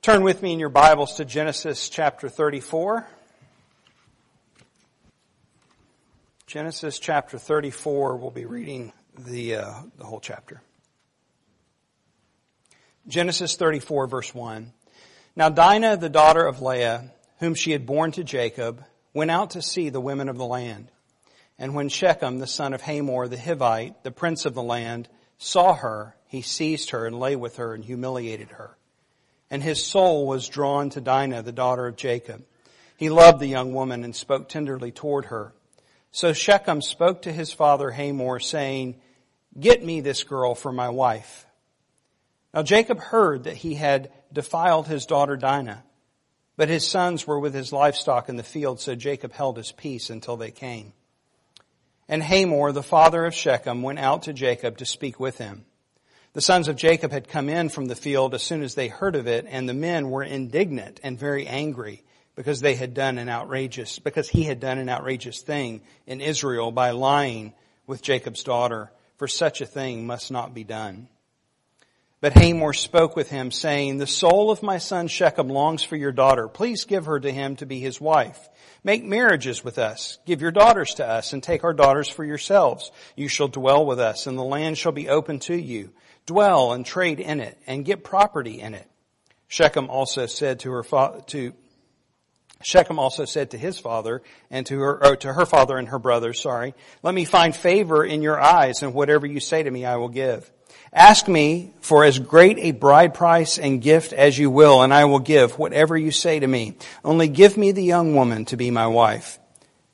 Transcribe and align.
Turn 0.00 0.22
with 0.22 0.42
me 0.42 0.52
in 0.52 0.60
your 0.60 0.68
Bibles 0.68 1.14
to 1.14 1.24
Genesis 1.24 1.88
chapter 1.88 2.28
34. 2.28 3.04
Genesis 6.46 7.00
chapter 7.00 7.36
34, 7.36 8.16
we'll 8.16 8.30
be 8.30 8.44
reading 8.44 8.92
the, 9.18 9.56
uh, 9.56 9.74
the 9.98 10.04
whole 10.04 10.20
chapter. 10.20 10.62
Genesis 13.08 13.56
34, 13.56 14.06
verse 14.06 14.32
1. 14.32 14.72
Now 15.34 15.48
Dinah, 15.48 15.96
the 15.96 16.08
daughter 16.08 16.46
of 16.46 16.62
Leah, 16.62 17.10
whom 17.40 17.56
she 17.56 17.72
had 17.72 17.84
borne 17.84 18.12
to 18.12 18.22
Jacob, 18.22 18.84
went 19.12 19.32
out 19.32 19.50
to 19.50 19.62
see 19.62 19.90
the 19.90 20.00
women 20.00 20.28
of 20.28 20.38
the 20.38 20.46
land. 20.46 20.92
And 21.58 21.74
when 21.74 21.88
Shechem, 21.88 22.38
the 22.38 22.46
son 22.46 22.72
of 22.72 22.82
Hamor 22.82 23.26
the 23.26 23.36
Hivite, 23.36 24.04
the 24.04 24.12
prince 24.12 24.46
of 24.46 24.54
the 24.54 24.62
land, 24.62 25.08
saw 25.38 25.74
her, 25.74 26.14
he 26.28 26.40
seized 26.40 26.90
her 26.90 27.04
and 27.04 27.18
lay 27.18 27.34
with 27.34 27.56
her 27.56 27.74
and 27.74 27.84
humiliated 27.84 28.50
her. 28.52 28.77
And 29.50 29.62
his 29.62 29.84
soul 29.84 30.26
was 30.26 30.48
drawn 30.48 30.90
to 30.90 31.00
Dinah, 31.00 31.42
the 31.42 31.52
daughter 31.52 31.86
of 31.86 31.96
Jacob. 31.96 32.44
He 32.96 33.10
loved 33.10 33.40
the 33.40 33.46
young 33.46 33.72
woman 33.72 34.04
and 34.04 34.14
spoke 34.14 34.48
tenderly 34.48 34.92
toward 34.92 35.26
her. 35.26 35.54
So 36.10 36.32
Shechem 36.32 36.82
spoke 36.82 37.22
to 37.22 37.32
his 37.32 37.52
father 37.52 37.90
Hamor, 37.90 38.40
saying, 38.40 39.00
Get 39.58 39.84
me 39.84 40.00
this 40.00 40.24
girl 40.24 40.54
for 40.54 40.72
my 40.72 40.88
wife. 40.88 41.46
Now 42.52 42.62
Jacob 42.62 42.98
heard 42.98 43.44
that 43.44 43.56
he 43.56 43.74
had 43.74 44.10
defiled 44.32 44.86
his 44.86 45.06
daughter 45.06 45.36
Dinah, 45.36 45.84
but 46.56 46.68
his 46.68 46.86
sons 46.86 47.26
were 47.26 47.38
with 47.38 47.54
his 47.54 47.72
livestock 47.72 48.28
in 48.28 48.36
the 48.36 48.42
field, 48.42 48.80
so 48.80 48.94
Jacob 48.94 49.32
held 49.32 49.56
his 49.56 49.72
peace 49.72 50.10
until 50.10 50.36
they 50.36 50.50
came. 50.50 50.92
And 52.08 52.22
Hamor, 52.22 52.72
the 52.72 52.82
father 52.82 53.26
of 53.26 53.34
Shechem, 53.34 53.82
went 53.82 53.98
out 53.98 54.22
to 54.22 54.32
Jacob 54.32 54.78
to 54.78 54.86
speak 54.86 55.20
with 55.20 55.38
him. 55.38 55.66
The 56.38 56.42
sons 56.42 56.68
of 56.68 56.76
Jacob 56.76 57.10
had 57.10 57.26
come 57.26 57.48
in 57.48 57.68
from 57.68 57.86
the 57.86 57.96
field 57.96 58.32
as 58.32 58.44
soon 58.44 58.62
as 58.62 58.76
they 58.76 58.86
heard 58.86 59.16
of 59.16 59.26
it, 59.26 59.44
and 59.48 59.68
the 59.68 59.74
men 59.74 60.08
were 60.08 60.22
indignant 60.22 61.00
and 61.02 61.18
very 61.18 61.48
angry 61.48 62.04
because 62.36 62.60
they 62.60 62.76
had 62.76 62.94
done 62.94 63.18
an 63.18 63.28
outrageous, 63.28 63.98
because 63.98 64.28
he 64.28 64.44
had 64.44 64.60
done 64.60 64.78
an 64.78 64.88
outrageous 64.88 65.42
thing 65.42 65.80
in 66.06 66.20
Israel 66.20 66.70
by 66.70 66.90
lying 66.90 67.54
with 67.88 68.02
Jacob's 68.02 68.44
daughter, 68.44 68.92
for 69.16 69.26
such 69.26 69.60
a 69.60 69.66
thing 69.66 70.06
must 70.06 70.30
not 70.30 70.54
be 70.54 70.62
done. 70.62 71.08
But 72.20 72.34
Hamor 72.34 72.72
spoke 72.72 73.16
with 73.16 73.30
him, 73.30 73.50
saying, 73.50 73.98
The 73.98 74.06
soul 74.06 74.52
of 74.52 74.62
my 74.62 74.78
son 74.78 75.08
Shechem 75.08 75.48
longs 75.48 75.82
for 75.82 75.96
your 75.96 76.12
daughter. 76.12 76.46
Please 76.46 76.84
give 76.84 77.06
her 77.06 77.18
to 77.18 77.32
him 77.32 77.56
to 77.56 77.66
be 77.66 77.80
his 77.80 78.00
wife. 78.00 78.48
Make 78.84 79.02
marriages 79.02 79.64
with 79.64 79.76
us. 79.76 80.20
Give 80.24 80.40
your 80.40 80.52
daughters 80.52 80.94
to 80.94 81.04
us, 81.04 81.32
and 81.32 81.42
take 81.42 81.64
our 81.64 81.74
daughters 81.74 82.08
for 82.08 82.24
yourselves. 82.24 82.92
You 83.16 83.26
shall 83.26 83.48
dwell 83.48 83.84
with 83.84 83.98
us, 83.98 84.28
and 84.28 84.38
the 84.38 84.44
land 84.44 84.78
shall 84.78 84.92
be 84.92 85.08
open 85.08 85.40
to 85.40 85.56
you. 85.56 85.90
Dwell 86.28 86.72
and 86.72 86.84
trade 86.84 87.20
in 87.20 87.40
it, 87.40 87.58
and 87.66 87.86
get 87.86 88.04
property 88.04 88.60
in 88.60 88.74
it. 88.74 88.86
Shechem 89.48 89.88
also 89.88 90.26
said 90.26 90.60
to 90.60 90.70
her 90.72 90.82
to 91.28 91.54
Shechem 92.62 92.98
also 92.98 93.24
said 93.24 93.52
to 93.52 93.58
his 93.58 93.78
father 93.78 94.20
and 94.50 94.66
to 94.66 94.78
her, 94.78 95.16
to 95.16 95.32
her 95.32 95.46
father 95.46 95.78
and 95.78 95.88
her 95.88 95.98
brothers, 95.98 96.40
sorry, 96.40 96.74
let 97.02 97.14
me 97.14 97.24
find 97.24 97.54
favor 97.56 98.04
in 98.04 98.20
your 98.20 98.38
eyes, 98.38 98.82
and 98.82 98.94
whatever 98.94 99.26
you 99.26 99.40
say 99.40 99.62
to 99.62 99.70
me, 99.70 99.86
I 99.86 99.96
will 99.96 100.08
give. 100.08 100.50
Ask 100.92 101.28
me 101.28 101.72
for 101.80 102.04
as 102.04 102.18
great 102.18 102.58
a 102.58 102.72
bride 102.72 103.14
price 103.14 103.58
and 103.58 103.80
gift 103.80 104.12
as 104.12 104.38
you 104.38 104.50
will, 104.50 104.82
and 104.82 104.92
I 104.92 105.04
will 105.04 105.18
give 105.18 105.58
whatever 105.58 105.96
you 105.96 106.10
say 106.10 106.40
to 106.40 106.46
me. 106.46 106.76
Only 107.04 107.28
give 107.28 107.56
me 107.56 107.72
the 107.72 107.84
young 107.84 108.14
woman 108.14 108.44
to 108.46 108.56
be 108.56 108.70
my 108.70 108.86
wife. 108.86 109.38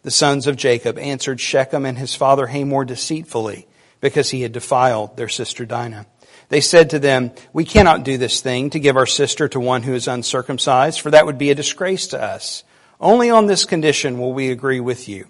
The 0.03 0.11
sons 0.11 0.47
of 0.47 0.57
Jacob 0.57 0.99
answered 0.99 1.41
Shechem 1.41 1.85
and 1.85 1.99
his 1.99 2.15
father 2.15 2.47
Hamor 2.47 2.85
deceitfully, 2.85 3.67
because 4.01 4.31
he 4.31 4.43
had 4.43 4.53
defiled 4.53 5.17
their 5.17 5.29
sister 5.29 5.65
Dinah. 5.65 6.07
They 6.55 6.60
said 6.60 6.91
to 6.91 7.00
them, 7.00 7.33
We 7.52 7.64
cannot 7.64 8.05
do 8.05 8.16
this 8.16 8.41
thing 8.41 8.70
to 8.70 8.78
give 8.78 8.97
our 8.97 9.06
sister 9.06 9.48
to 9.48 9.58
one 9.58 9.83
who 9.83 9.92
is 9.92 10.06
uncircumcised, 10.06 11.00
for 11.00 11.10
that 11.10 11.27
would 11.27 11.36
be 11.36 11.50
a 11.50 11.55
disgrace 11.56 12.06
to 12.06 12.22
us. 12.22 12.62
Only 13.00 13.28
on 13.28 13.47
this 13.47 13.64
condition 13.64 14.20
will 14.20 14.33
we 14.33 14.52
agree 14.52 14.78
with 14.78 15.08
you, 15.08 15.27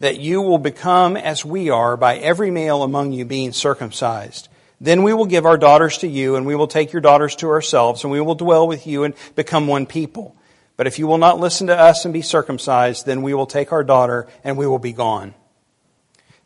that 0.00 0.20
you 0.20 0.42
will 0.42 0.58
become 0.58 1.16
as 1.16 1.46
we 1.46 1.70
are 1.70 1.96
by 1.96 2.18
every 2.18 2.50
male 2.50 2.82
among 2.82 3.12
you 3.12 3.24
being 3.24 3.52
circumcised. 3.52 4.48
Then 4.78 5.02
we 5.02 5.14
will 5.14 5.24
give 5.24 5.46
our 5.46 5.56
daughters 5.56 5.96
to 6.00 6.08
you, 6.08 6.36
and 6.36 6.44
we 6.44 6.54
will 6.54 6.68
take 6.68 6.92
your 6.92 7.00
daughters 7.00 7.34
to 7.36 7.48
ourselves, 7.48 8.04
and 8.04 8.12
we 8.12 8.20
will 8.20 8.34
dwell 8.34 8.68
with 8.68 8.86
you 8.86 9.04
and 9.04 9.14
become 9.34 9.68
one 9.68 9.86
people. 9.86 10.36
But 10.76 10.86
if 10.86 10.98
you 10.98 11.06
will 11.06 11.16
not 11.16 11.40
listen 11.40 11.68
to 11.68 11.80
us 11.80 12.04
and 12.04 12.12
be 12.12 12.20
circumcised, 12.20 13.06
then 13.06 13.22
we 13.22 13.32
will 13.32 13.46
take 13.46 13.72
our 13.72 13.82
daughter, 13.82 14.28
and 14.44 14.58
we 14.58 14.66
will 14.66 14.78
be 14.78 14.92
gone. 14.92 15.32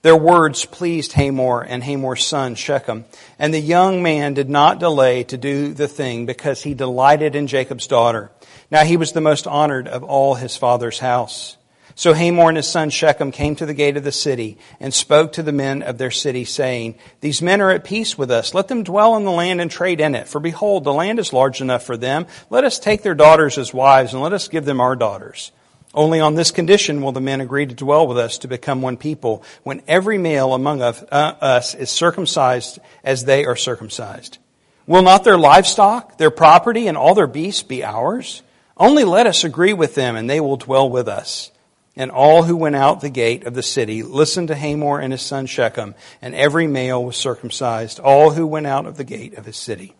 Their 0.03 0.17
words 0.17 0.65
pleased 0.65 1.13
Hamor 1.13 1.61
and 1.61 1.85
Hamor's 1.85 2.25
son 2.25 2.55
Shechem, 2.55 3.05
and 3.39 3.53
the 3.53 3.61
young 3.61 4.03
man 4.03 4.33
did 4.33 4.49
not 4.49 4.81
delay 4.81 5.25
to 5.25 5.37
do 5.37 5.75
the 5.75 5.89
thing 5.89 6.25
because 6.25 6.63
he 6.63 6.73
delighted 6.73 7.37
in 7.37 7.47
Jacob's 7.47 7.87
daughter. 7.87 8.31
Now 8.71 8.85
he 8.85 8.97
was 8.97 9.13
the 9.13 9.21
most 9.21 9.47
honored 9.47 9.89
of 9.89 10.03
all 10.03 10.37
his 10.37 10.57
father's 10.57 11.01
house. 11.01 11.59
So 11.97 12.15
Hamor 12.15 12.49
and 12.49 12.57
his 12.57 12.67
son 12.67 12.89
Shechem 12.89 13.31
came 13.31 13.57
to 13.57 13.67
the 13.67 13.75
gate 13.75 13.99
of 13.99 14.05
the 14.05 14.11
city 14.11 14.57
and 14.79 14.95
spoke 14.95 15.33
to 15.33 15.43
the 15.43 15.53
men 15.53 15.83
of 15.83 15.99
their 15.99 16.11
city, 16.11 16.47
saying, 16.47 16.95
These 17.21 17.43
men 17.43 17.61
are 17.61 17.71
at 17.71 17.85
peace 17.85 18.17
with 18.17 18.31
us. 18.31 18.55
Let 18.55 18.69
them 18.69 18.85
dwell 18.85 19.17
in 19.17 19.25
the 19.25 19.31
land 19.31 19.61
and 19.61 19.71
trade 19.71 20.01
in 20.01 20.15
it. 20.15 20.29
For 20.29 20.41
behold, 20.41 20.85
the 20.85 20.95
land 20.95 21.19
is 21.19 21.35
large 21.35 21.61
enough 21.61 21.83
for 21.83 21.99
them. 21.99 22.27
Let 22.49 22.65
us 22.65 22.79
take 22.79 23.03
their 23.03 23.15
daughters 23.15 23.59
as 23.59 23.75
wives, 23.75 24.15
and 24.15 24.23
let 24.23 24.33
us 24.33 24.49
give 24.49 24.65
them 24.65 24.81
our 24.81 24.97
daughters. 24.97 25.53
Only 25.93 26.21
on 26.21 26.37
this 26.37 26.53
condition 26.53 27.03
will 27.03 27.13
the 27.13 27.21
men 27.21 27.41
agree 27.41 27.67
to 27.67 27.75
dwell 27.75 28.07
with 28.07 28.17
us 28.17 28.39
to 28.39 28.49
become 28.49 28.81
one 28.81 28.97
people, 28.97 29.43
when 29.65 29.83
every 29.89 30.19
male 30.19 30.55
among 30.55 30.83
uh, 30.83 30.93
us 31.11 31.75
is 31.75 31.91
circumcised 31.91 32.79
as 33.03 33.25
they 33.25 33.45
are 33.45 33.57
circumcised. 33.57 34.39
Will 34.87 35.03
not 35.03 35.25
their 35.25 35.39
livestock, 35.39 36.17
their 36.17 36.31
property, 36.31 36.87
and 36.87 36.97
all 36.97 37.15
their 37.15 37.27
beasts 37.27 37.63
be 37.63 37.85
ours? 37.85 38.43
Only 38.77 39.05
let 39.05 39.27
us 39.27 39.45
agree 39.45 39.73
with 39.73 39.95
them, 39.95 40.17
and 40.17 40.31
they 40.31 40.41
will 40.41 40.57
dwell 40.57 40.89
with 40.89 41.09
us. 41.09 41.51
And 41.97 42.11
all 42.11 42.45
who 42.45 42.57
went 42.57 42.77
out 42.77 43.01
the 43.01 43.11
gate 43.11 43.45
of 43.45 43.55
the 43.55 43.63
city 43.63 44.03
listened 44.05 44.49
to 44.49 44.55
Hamor 44.55 45.01
and 45.01 45.13
his 45.13 45.23
son 45.23 45.47
Shechem, 45.47 45.97
and 46.23 46.35
every 46.35 46.69
male 46.69 47.05
was 47.05 47.17
circumcised, 47.17 47.99
all 47.99 48.31
who 48.31 48.47
went 48.47 48.67
out 48.67 48.87
of 48.87 48.97
the 48.97 49.05
gate 49.05 49.37
of 49.37 49.45
his 49.45 49.57
city. 49.57 49.95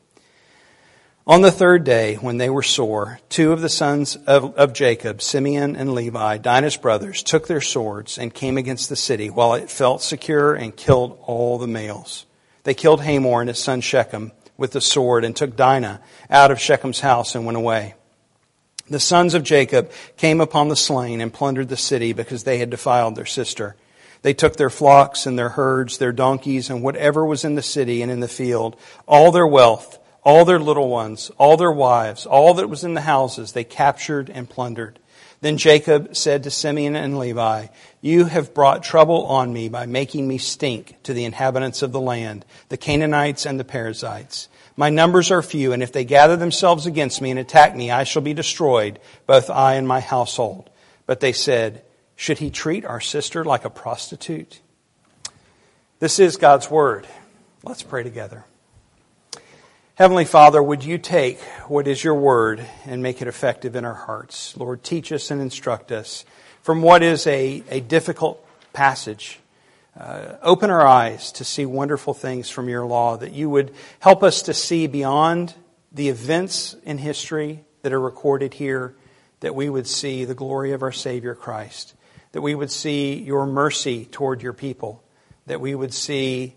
On 1.31 1.43
the 1.43 1.53
third 1.53 1.85
day, 1.85 2.17
when 2.17 2.39
they 2.39 2.51
were 2.51 2.61
sore, 2.61 3.21
two 3.29 3.53
of 3.53 3.61
the 3.61 3.69
sons 3.69 4.17
of, 4.27 4.53
of, 4.57 4.73
Jacob, 4.73 5.23
Simeon 5.23 5.77
and 5.77 5.95
Levi, 5.95 6.39
Dinah's 6.39 6.77
brothers, 6.77 7.23
took 7.23 7.47
their 7.47 7.61
swords 7.61 8.19
and 8.19 8.35
came 8.35 8.59
against 8.59 8.89
the 8.89 8.97
city 8.97 9.31
while 9.31 9.55
it 9.55 9.71
felt 9.71 10.03
secure 10.03 10.55
and 10.55 10.75
killed 10.75 11.17
all 11.23 11.57
the 11.57 11.69
males. 11.69 12.27
They 12.65 12.75
killed 12.75 13.03
Hamor 13.03 13.43
and 13.43 13.49
his 13.49 13.61
son 13.61 13.81
Shechem 13.81 14.33
with 14.57 14.73
the 14.73 14.81
sword 14.81 15.25
and 15.25 15.37
took 15.37 15.55
Dinah 15.55 16.01
out 16.31 16.51
of 16.51 16.59
Shechem's 16.59 16.99
house 16.99 17.37
and 17.37 17.47
went 17.47 17.57
away. 17.57 17.95
The 18.89 18.99
sons 18.99 19.35
of 19.35 19.45
Jacob 19.45 19.93
came 20.17 20.41
upon 20.41 20.67
the 20.67 20.75
slain 20.75 21.21
and 21.21 21.33
plundered 21.33 21.69
the 21.69 21.77
city 21.77 22.13
because 22.13 22.43
they 22.43 22.59
had 22.59 22.71
defiled 22.71 23.15
their 23.15 23.25
sister. 23.25 23.77
They 24.23 24.35
took 24.35 24.57
their 24.57 24.69
flocks 24.69 25.27
and 25.27 25.39
their 25.39 25.51
herds, 25.51 25.99
their 25.99 26.11
donkeys, 26.11 26.71
and 26.71 26.83
whatever 26.83 27.25
was 27.25 27.45
in 27.45 27.55
the 27.55 27.63
city 27.63 28.03
and 28.03 28.11
in 28.11 28.19
the 28.19 28.27
field, 28.27 28.75
all 29.07 29.31
their 29.31 29.47
wealth, 29.47 30.00
all 30.23 30.45
their 30.45 30.59
little 30.59 30.89
ones, 30.89 31.31
all 31.39 31.57
their 31.57 31.73
wives, 31.73 32.27
all 32.27 32.55
that 32.55 32.69
was 32.69 32.85
in 32.85 32.95
the 32.95 33.01
houses, 33.01 33.53
they 33.53 33.65
captured 33.65 34.31
and 34.31 34.49
plundered. 34.49 34.99
Then 35.41 35.57
Jacob 35.57 36.15
said 36.15 36.43
to 36.43 36.51
Simeon 36.51 36.95
and 36.95 37.19
Levi, 37.19 37.69
You 38.03 38.27
have 38.27 38.53
brought 38.53 38.83
trouble 38.83 39.25
on 39.27 39.53
me 39.53 39.71
by 39.71 39.87
making 39.87 40.29
me 40.29 40.37
stink 40.37 41.03
to 41.05 41.15
the 41.15 41.25
inhabitants 41.25 41.81
of 41.83 41.93
the 41.93 42.01
land, 42.01 42.45
the 42.69 42.77
Canaanites 42.77 43.47
and 43.47 43.59
the 43.59 43.65
Perizzites. 43.65 44.49
My 44.77 44.91
numbers 44.91 45.31
are 45.31 45.43
few, 45.43 45.73
and 45.73 45.83
if 45.83 45.93
they 45.93 46.05
gather 46.05 46.37
themselves 46.37 46.87
against 46.87 47.23
me 47.23 47.31
and 47.31 47.39
attack 47.39 47.75
me, 47.75 47.91
I 47.91 48.05
shall 48.05 48.23
be 48.23 48.35
destroyed, 48.35 48.99
both 49.27 49.49
I 49.49 49.75
and 49.75 49.89
my 49.89 50.01
household. 50.01 50.69
But 51.07 51.21
they 51.21 51.33
said, 51.33 51.83
Should 52.17 52.39
he 52.39 52.51
treat 52.51 52.85
our 52.85 53.01
sister 53.01 53.43
like 53.43 53.65
a 53.65 53.71
prostitute? 53.71 54.61
This 56.01 56.19
is 56.19 56.37
God's 56.37 56.71
word. 56.71 57.07
Let's 57.63 57.83
pray 57.83 58.03
together. 58.03 58.45
Heavenly 60.01 60.25
Father, 60.25 60.63
would 60.63 60.83
you 60.83 60.97
take 60.97 61.39
what 61.69 61.87
is 61.87 62.03
your 62.03 62.15
word 62.15 62.67
and 62.87 63.03
make 63.03 63.21
it 63.21 63.29
effective 63.29 63.77
in 63.77 63.85
our 63.85 63.93
hearts? 63.93 64.57
Lord, 64.57 64.83
teach 64.83 65.13
us 65.13 65.31
and 65.31 65.43
instruct 65.43 65.93
us 65.93 66.25
from 66.63 66.81
what 66.81 67.03
is 67.03 67.27
a, 67.27 67.63
a 67.69 67.81
difficult 67.81 68.43
passage. 68.73 69.41
Uh, 69.95 70.37
open 70.41 70.71
our 70.71 70.87
eyes 70.87 71.33
to 71.33 71.45
see 71.45 71.67
wonderful 71.67 72.15
things 72.15 72.49
from 72.49 72.67
your 72.67 72.87
law, 72.87 73.19
that 73.19 73.35
you 73.35 73.51
would 73.51 73.75
help 73.99 74.23
us 74.23 74.41
to 74.41 74.55
see 74.55 74.87
beyond 74.87 75.53
the 75.93 76.09
events 76.09 76.75
in 76.85 76.97
history 76.97 77.63
that 77.83 77.93
are 77.93 78.01
recorded 78.01 78.55
here, 78.55 78.95
that 79.41 79.55
we 79.55 79.69
would 79.69 79.87
see 79.87 80.25
the 80.25 80.35
glory 80.35 80.73
of 80.73 80.83
our 80.83 80.93
Savior 80.93 81.35
Christ, 81.35 81.93
that 82.33 82.41
we 82.41 82.55
would 82.55 82.71
see 82.71 83.19
your 83.19 83.45
mercy 83.45 84.07
toward 84.07 84.41
your 84.41 84.55
people, 84.55 85.05
that 85.45 85.61
we 85.61 85.75
would 85.75 85.93
see 85.93 86.55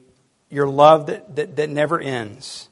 your 0.50 0.70
love 0.70 1.08
that, 1.08 1.36
that, 1.36 1.58
that 1.58 1.70
never 1.70 2.00
ends 2.00 2.70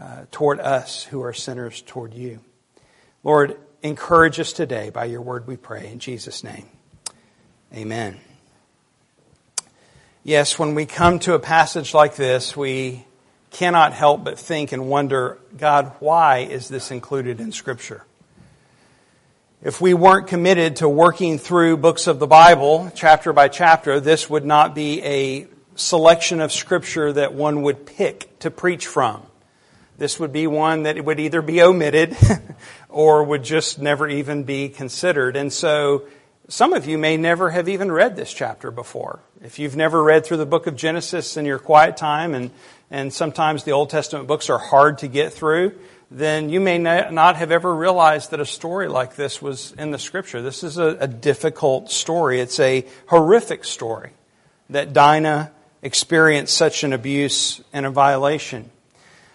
uh, 0.00 0.24
toward 0.30 0.60
us 0.60 1.04
who 1.04 1.22
are 1.22 1.32
sinners 1.32 1.82
toward 1.82 2.14
you. 2.14 2.40
Lord, 3.24 3.56
encourage 3.82 4.38
us 4.40 4.52
today 4.52 4.90
by 4.90 5.06
your 5.06 5.20
word, 5.20 5.46
we 5.46 5.56
pray. 5.56 5.90
In 5.90 5.98
Jesus' 5.98 6.44
name, 6.44 6.66
amen. 7.74 8.18
Yes, 10.24 10.58
when 10.58 10.74
we 10.74 10.84
come 10.86 11.18
to 11.20 11.34
a 11.34 11.38
passage 11.38 11.94
like 11.94 12.16
this, 12.16 12.56
we 12.56 13.06
cannot 13.50 13.92
help 13.92 14.24
but 14.24 14.38
think 14.38 14.72
and 14.72 14.88
wonder, 14.88 15.38
God, 15.56 15.92
why 16.00 16.40
is 16.40 16.68
this 16.68 16.90
included 16.90 17.40
in 17.40 17.50
Scripture? 17.52 18.04
If 19.62 19.80
we 19.80 19.94
weren't 19.94 20.28
committed 20.28 20.76
to 20.76 20.88
working 20.88 21.38
through 21.38 21.78
books 21.78 22.06
of 22.06 22.18
the 22.20 22.26
Bible, 22.26 22.92
chapter 22.94 23.32
by 23.32 23.48
chapter, 23.48 23.98
this 23.98 24.30
would 24.30 24.44
not 24.44 24.74
be 24.74 25.02
a 25.02 25.48
selection 25.74 26.40
of 26.40 26.52
Scripture 26.52 27.12
that 27.12 27.34
one 27.34 27.62
would 27.62 27.86
pick 27.86 28.38
to 28.40 28.50
preach 28.50 28.86
from. 28.86 29.22
This 29.98 30.20
would 30.20 30.32
be 30.32 30.46
one 30.46 30.84
that 30.84 31.04
would 31.04 31.18
either 31.18 31.42
be 31.42 31.60
omitted 31.60 32.16
or 32.88 33.24
would 33.24 33.42
just 33.42 33.80
never 33.80 34.08
even 34.08 34.44
be 34.44 34.68
considered. 34.68 35.36
And 35.36 35.52
so 35.52 36.04
some 36.48 36.72
of 36.72 36.86
you 36.86 36.96
may 36.96 37.16
never 37.16 37.50
have 37.50 37.68
even 37.68 37.90
read 37.90 38.14
this 38.14 38.32
chapter 38.32 38.70
before. 38.70 39.20
If 39.42 39.58
you've 39.58 39.76
never 39.76 40.02
read 40.02 40.24
through 40.24 40.36
the 40.38 40.46
book 40.46 40.68
of 40.68 40.76
Genesis 40.76 41.36
in 41.36 41.44
your 41.44 41.58
quiet 41.58 41.96
time, 41.96 42.34
and, 42.34 42.50
and 42.90 43.12
sometimes 43.12 43.64
the 43.64 43.72
Old 43.72 43.90
Testament 43.90 44.28
books 44.28 44.48
are 44.48 44.58
hard 44.58 44.98
to 44.98 45.08
get 45.08 45.32
through, 45.32 45.78
then 46.10 46.48
you 46.48 46.60
may 46.60 46.78
not 46.78 47.36
have 47.36 47.50
ever 47.50 47.74
realized 47.74 48.30
that 48.30 48.40
a 48.40 48.46
story 48.46 48.88
like 48.88 49.16
this 49.16 49.42
was 49.42 49.72
in 49.72 49.90
the 49.90 49.98
scripture. 49.98 50.40
This 50.40 50.64
is 50.64 50.78
a, 50.78 50.96
a 51.00 51.06
difficult 51.06 51.90
story. 51.90 52.40
It's 52.40 52.58
a 52.60 52.86
horrific 53.08 53.64
story 53.64 54.12
that 54.70 54.92
Dinah 54.92 55.52
experienced 55.82 56.56
such 56.56 56.82
an 56.82 56.92
abuse 56.92 57.60
and 57.72 57.84
a 57.84 57.90
violation. 57.90 58.70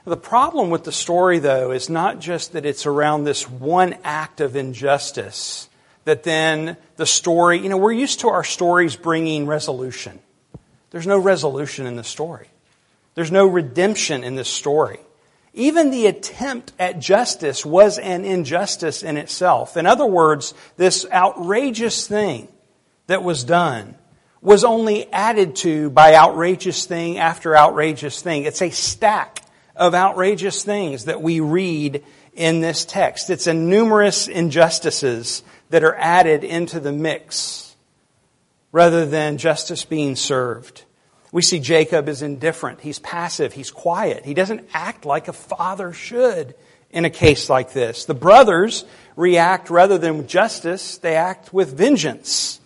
The 0.06 0.18
problem 0.18 0.70
with 0.70 0.84
the 0.84 0.92
story, 0.92 1.40
though, 1.40 1.72
is 1.72 1.90
not 1.90 2.20
just 2.20 2.54
that 2.54 2.66
it's 2.66 2.86
around 2.86 3.24
this 3.24 3.50
one 3.50 3.96
act 4.04 4.42
of 4.42 4.58
injustice, 4.58 5.70
that 6.04 6.24
then 6.24 6.76
the 6.98 7.06
story, 7.06 7.60
you 7.60 7.70
know, 7.70 7.78
we're 7.78 7.94
used 7.94 8.20
to 8.22 8.28
our 8.28 8.44
stories 8.44 8.98
bringing 8.98 9.48
resolution. 9.48 10.20
There's 10.92 11.08
no 11.08 11.18
resolution 11.18 11.88
in 11.88 11.96
the 11.96 12.04
story. 12.04 12.48
There's 13.16 13.32
no 13.32 13.48
redemption 13.48 14.26
in 14.26 14.36
this 14.36 14.50
story. 14.50 15.00
Even 15.54 15.92
the 15.92 16.08
attempt 16.08 16.74
at 16.78 17.00
justice 17.00 17.66
was 17.66 17.98
an 17.98 18.26
injustice 18.26 19.04
in 19.04 19.16
itself. 19.16 19.78
In 19.78 19.86
other 19.86 20.06
words, 20.06 20.54
this 20.76 21.06
outrageous 21.12 22.08
thing 22.08 22.50
that 23.08 23.24
was 23.24 23.46
done 23.46 23.96
was 24.42 24.66
only 24.66 25.10
added 25.14 25.56
to 25.58 25.90
by 25.92 26.16
outrageous 26.16 26.86
thing 26.86 27.20
after 27.20 27.56
outrageous 27.56 28.22
thing. 28.22 28.44
It's 28.44 28.62
a 28.62 28.72
stack 28.72 29.40
of 29.76 29.96
outrageous 29.96 30.64
things 30.64 31.06
that 31.06 31.22
we 31.22 31.40
read 31.40 32.04
in 32.34 32.62
this 32.62 32.86
text. 32.86 33.30
It's 33.30 33.48
a 33.48 33.54
numerous 33.54 34.28
injustices 34.28 35.44
that 35.70 35.84
are 35.84 35.96
added 35.96 36.44
into 36.44 36.80
the 36.80 36.92
mix 36.92 37.76
rather 38.72 39.06
than 39.06 39.38
justice 39.38 39.86
being 39.86 40.16
served. 40.16 40.84
We 41.32 41.42
see 41.42 41.60
Jacob 41.60 42.10
is 42.10 42.22
indifferent. 42.22 42.82
He's 42.82 43.00
passive. 43.00 43.54
He's 43.54 43.72
quiet. 43.72 44.26
He 44.26 44.34
doesn't 44.34 44.70
act 44.74 45.06
like 45.06 45.28
a 45.28 45.34
father 45.34 45.94
should 45.94 46.56
in 46.92 47.06
a 47.06 47.10
case 47.10 47.50
like 47.50 47.74
this. 47.74 48.06
The 48.06 48.14
brothers 48.14 48.86
react 49.16 49.70
rather 49.70 49.98
than 49.98 50.18
with 50.18 50.28
justice, 50.28 50.98
they 50.98 51.16
act 51.16 51.52
with 51.52 51.76
vengeance. 51.76 52.60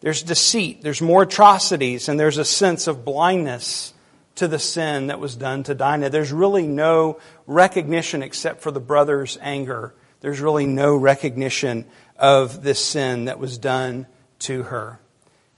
There's 0.00 0.22
deceit, 0.22 0.82
there's 0.82 1.00
more 1.00 1.22
atrocities, 1.22 2.08
and 2.08 2.20
there's 2.20 2.38
a 2.38 2.44
sense 2.44 2.86
of 2.86 3.04
blindness 3.04 3.93
to 4.36 4.48
the 4.48 4.58
sin 4.58 5.08
that 5.08 5.20
was 5.20 5.36
done 5.36 5.62
to 5.64 5.74
Dinah. 5.74 6.10
There's 6.10 6.32
really 6.32 6.66
no 6.66 7.20
recognition 7.46 8.22
except 8.22 8.62
for 8.62 8.70
the 8.70 8.80
brothers' 8.80 9.38
anger. 9.40 9.94
There's 10.20 10.40
really 10.40 10.66
no 10.66 10.96
recognition 10.96 11.86
of 12.16 12.62
this 12.62 12.84
sin 12.84 13.26
that 13.26 13.38
was 13.38 13.58
done 13.58 14.06
to 14.40 14.64
her 14.64 15.00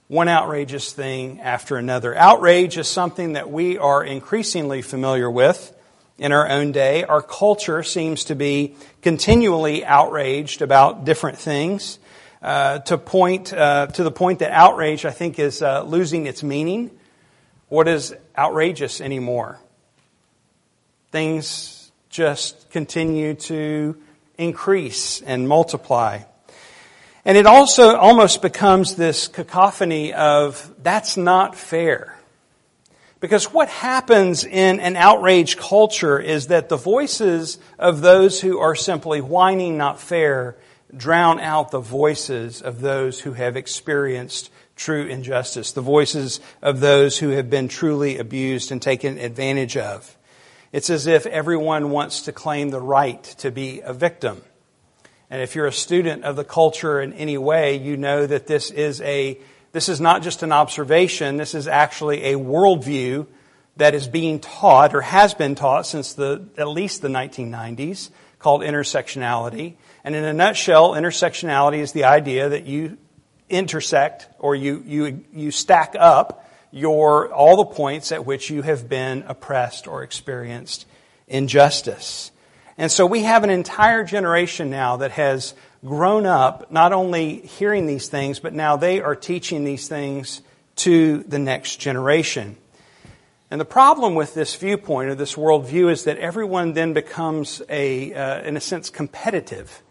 one 0.07 0.29
outrageous 0.29 0.93
thing 0.93 1.41
after 1.41 1.75
another. 1.75 2.15
Outrage 2.15 2.77
is 2.77 2.87
something 2.87 3.33
that 3.33 3.51
we 3.51 3.77
are 3.77 4.03
increasingly 4.03 4.81
familiar 4.81 5.29
with 5.29 5.73
in 6.17 6.31
our 6.31 6.47
own 6.47 6.71
day. 6.71 7.03
Our 7.03 7.21
culture 7.21 7.83
seems 7.83 8.25
to 8.25 8.35
be 8.35 8.75
continually 9.01 9.85
outraged 9.85 10.61
about 10.61 11.03
different 11.03 11.37
things. 11.37 11.99
Uh, 12.41 12.79
to 12.79 12.99
point 12.99 13.51
uh, 13.51 13.87
to 13.87 14.03
the 14.03 14.11
point 14.11 14.39
that 14.39 14.51
outrage, 14.51 15.05
I 15.05 15.11
think, 15.11 15.39
is 15.39 15.63
uh, 15.63 15.81
losing 15.83 16.27
its 16.27 16.43
meaning. 16.43 16.91
What 17.67 17.87
is 17.87 18.15
outrageous 18.37 19.01
anymore? 19.01 19.59
Things 21.11 21.91
just 22.09 22.69
continue 22.69 23.33
to 23.33 23.97
increase 24.37 25.21
and 25.21 25.47
multiply. 25.47 26.21
And 27.25 27.37
it 27.37 27.45
also 27.45 27.97
almost 27.97 28.41
becomes 28.41 28.95
this 28.95 29.27
cacophony 29.27 30.13
of, 30.13 30.73
that's 30.81 31.17
not 31.17 31.55
fair. 31.55 32.17
Because 33.19 33.51
what 33.51 33.67
happens 33.67 34.43
in 34.43 34.79
an 34.79 34.95
outrage 34.95 35.57
culture 35.57 36.19
is 36.19 36.47
that 36.47 36.69
the 36.69 36.77
voices 36.77 37.57
of 37.79 38.01
those 38.01 38.39
who 38.39 38.59
are 38.59 38.75
simply 38.75 39.21
whining 39.21 39.77
not 39.77 39.99
fair 39.99 40.55
drown 40.95 41.39
out 41.39 41.71
the 41.71 41.79
voices 41.79 42.61
of 42.61 42.81
those 42.81 43.19
who 43.19 43.33
have 43.33 43.57
experienced 43.57 44.49
true 44.75 45.05
injustice, 45.07 45.71
the 45.71 45.81
voices 45.81 46.39
of 46.61 46.79
those 46.79 47.17
who 47.17 47.29
have 47.29 47.49
been 47.49 47.67
truly 47.67 48.17
abused 48.17 48.71
and 48.71 48.81
taken 48.81 49.17
advantage 49.17 49.75
of. 49.75 50.15
It's 50.71 50.89
as 50.89 51.07
if 51.07 51.25
everyone 51.25 51.89
wants 51.89 52.23
to 52.23 52.31
claim 52.31 52.69
the 52.69 52.81
right 52.81 53.23
to 53.39 53.51
be 53.51 53.81
a 53.81 53.93
victim. 53.93 54.41
And 55.29 55.41
if 55.41 55.55
you're 55.55 55.67
a 55.67 55.73
student 55.73 56.23
of 56.23 56.35
the 56.35 56.43
culture 56.43 57.01
in 57.01 57.13
any 57.13 57.37
way, 57.37 57.77
you 57.77 57.97
know 57.97 58.25
that 58.25 58.47
this 58.47 58.71
is 58.71 59.01
a, 59.01 59.39
this 59.71 59.89
is 59.89 59.99
not 59.99 60.23
just 60.23 60.43
an 60.43 60.51
observation, 60.51 61.37
this 61.37 61.55
is 61.55 61.67
actually 61.67 62.25
a 62.25 62.35
worldview 62.35 63.27
that 63.77 63.93
is 63.93 64.07
being 64.07 64.39
taught 64.39 64.95
or 64.95 65.01
has 65.01 65.33
been 65.33 65.55
taught 65.55 65.85
since 65.85 66.13
the, 66.13 66.47
at 66.57 66.67
least 66.67 67.01
the 67.01 67.07
1990s 67.07 68.09
called 68.39 68.61
intersectionality. 68.61 69.75
And 70.03 70.15
in 70.15 70.23
a 70.23 70.33
nutshell, 70.33 70.91
intersectionality 70.91 71.79
is 71.79 71.91
the 71.91 72.05
idea 72.05 72.49
that 72.49 72.65
you 72.65 72.97
intersect 73.49 74.27
or 74.39 74.55
you, 74.55 74.83
you, 74.85 75.25
you 75.33 75.51
stack 75.51 75.95
up 75.97 76.47
your, 76.71 77.33
all 77.33 77.57
the 77.57 77.65
points 77.65 78.11
at 78.11 78.25
which 78.25 78.49
you 78.49 78.61
have 78.61 78.87
been 78.89 79.23
oppressed 79.27 79.87
or 79.87 80.03
experienced 80.03 80.85
injustice. 81.27 82.31
And 82.77 82.91
so 82.91 83.05
we 83.05 83.23
have 83.23 83.43
an 83.43 83.49
entire 83.49 84.03
generation 84.03 84.69
now 84.69 84.97
that 84.97 85.11
has 85.11 85.55
grown 85.83 86.25
up 86.25 86.71
not 86.71 86.93
only 86.93 87.39
hearing 87.39 87.87
these 87.87 88.07
things, 88.07 88.39
but 88.39 88.53
now 88.53 88.77
they 88.77 89.01
are 89.01 89.15
teaching 89.15 89.63
these 89.63 89.87
things 89.87 90.41
to 90.77 91.23
the 91.23 91.39
next 91.39 91.77
generation. 91.77 92.57
And 93.49 93.61
the 93.61 93.65
problem 93.65 94.15
with 94.15 94.33
this 94.33 94.55
viewpoint 94.55 95.09
or 95.09 95.15
this 95.15 95.35
worldview 95.35 95.89
is 95.89 96.03
that 96.03 96.17
everyone 96.17 96.73
then 96.73 96.93
becomes 96.93 97.61
a, 97.69 98.13
uh, 98.13 98.41
in 98.41 98.57
a 98.57 98.61
sense, 98.61 98.89
competitive 98.89 99.81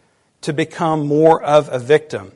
to 0.41 0.53
become 0.53 1.07
more 1.07 1.41
of 1.41 1.67
a 1.71 1.79
victim. 1.79 2.31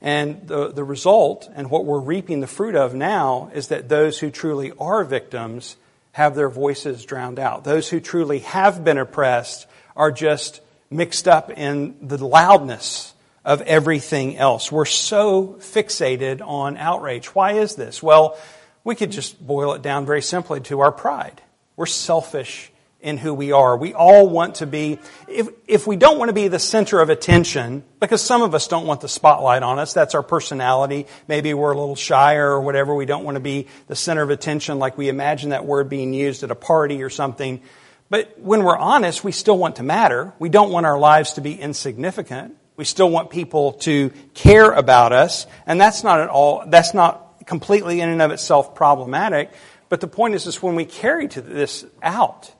And 0.00 0.46
the, 0.46 0.70
the 0.70 0.84
result, 0.84 1.50
and 1.54 1.70
what 1.70 1.84
we're 1.84 1.98
reaping 1.98 2.40
the 2.40 2.46
fruit 2.46 2.76
of 2.76 2.94
now, 2.94 3.50
is 3.52 3.68
that 3.68 3.88
those 3.88 4.18
who 4.20 4.30
truly 4.30 4.72
are 4.78 5.02
victims 5.02 5.76
have 6.12 6.36
their 6.36 6.50
voices 6.50 7.04
drowned 7.04 7.40
out. 7.40 7.64
Those 7.64 7.88
who 7.88 7.98
truly 7.98 8.40
have 8.40 8.84
been 8.84 8.98
oppressed 8.98 9.66
are 9.96 10.12
just 10.12 10.60
mixed 10.88 11.26
up 11.26 11.50
in 11.50 11.96
the 12.00 12.24
loudness 12.24 13.12
of 13.44 13.60
everything 13.62 14.36
else. 14.36 14.70
We're 14.70 14.84
so 14.84 15.56
fixated 15.58 16.40
on 16.40 16.76
outrage. 16.76 17.34
Why 17.34 17.54
is 17.54 17.74
this? 17.74 18.00
Well, 18.00 18.38
we 18.84 18.94
could 18.94 19.10
just 19.10 19.44
boil 19.44 19.72
it 19.72 19.82
down 19.82 20.06
very 20.06 20.22
simply 20.22 20.60
to 20.60 20.80
our 20.80 20.92
pride. 20.92 21.40
We're 21.76 21.86
selfish 21.86 22.70
in 23.00 23.18
who 23.18 23.34
we 23.34 23.52
are. 23.52 23.76
We 23.76 23.92
all 23.92 24.28
want 24.28 24.56
to 24.56 24.66
be, 24.66 24.98
if, 25.28 25.48
if 25.66 25.86
we 25.86 25.96
don't 25.96 26.18
want 26.18 26.30
to 26.30 26.32
be 26.32 26.48
the 26.48 26.58
center 26.58 27.00
of 27.00 27.10
attention, 27.10 27.84
because 28.00 28.22
some 28.22 28.40
of 28.40 28.54
us 28.54 28.66
don't 28.66 28.86
want 28.86 29.02
the 29.02 29.08
spotlight 29.08 29.62
on 29.62 29.78
us, 29.78 29.92
that's 29.92 30.14
our 30.14 30.22
personality. 30.22 31.06
Maybe 31.28 31.52
we're 31.52 31.72
a 31.72 31.78
little 31.78 31.96
shyer 31.96 32.50
or 32.50 32.62
whatever. 32.62 32.94
We 32.94 33.04
don't 33.04 33.24
want 33.24 33.34
to 33.34 33.40
be 33.40 33.68
the 33.88 33.96
center 33.96 34.22
of 34.22 34.30
attention 34.30 34.78
like 34.78 34.96
we 34.96 35.10
imagine 35.10 35.50
that 35.50 35.66
word 35.66 35.90
being 35.90 36.14
used 36.14 36.44
at 36.44 36.50
a 36.50 36.54
party 36.54 37.02
or 37.02 37.10
something. 37.10 37.60
But 38.08 38.38
when 38.40 38.64
we're 38.64 38.76
honest, 38.76 39.22
we 39.22 39.32
still 39.32 39.58
want 39.58 39.76
to 39.76 39.82
matter. 39.82 40.32
We 40.38 40.48
don't 40.48 40.70
want 40.70 40.86
our 40.86 40.98
lives 40.98 41.34
to 41.34 41.42
be 41.42 41.60
insignificant. 41.60 42.56
We 42.76 42.84
still 42.84 43.10
want 43.10 43.28
people 43.28 43.72
to 43.72 44.12
care 44.32 44.70
about 44.70 45.12
us. 45.12 45.46
And 45.66 45.78
that's 45.78 46.02
not 46.04 46.20
at 46.20 46.30
all, 46.30 46.64
that's 46.66 46.94
not 46.94 47.23
completely 47.46 48.00
in 48.00 48.08
and 48.08 48.22
of 48.22 48.30
itself 48.30 48.74
problematic. 48.74 49.50
But 49.88 50.00
the 50.00 50.08
point 50.08 50.34
is, 50.34 50.46
is 50.46 50.62
when 50.62 50.74
we 50.74 50.84
carry 50.84 51.28
to 51.28 51.40
this 51.40 51.84
out 52.02 52.52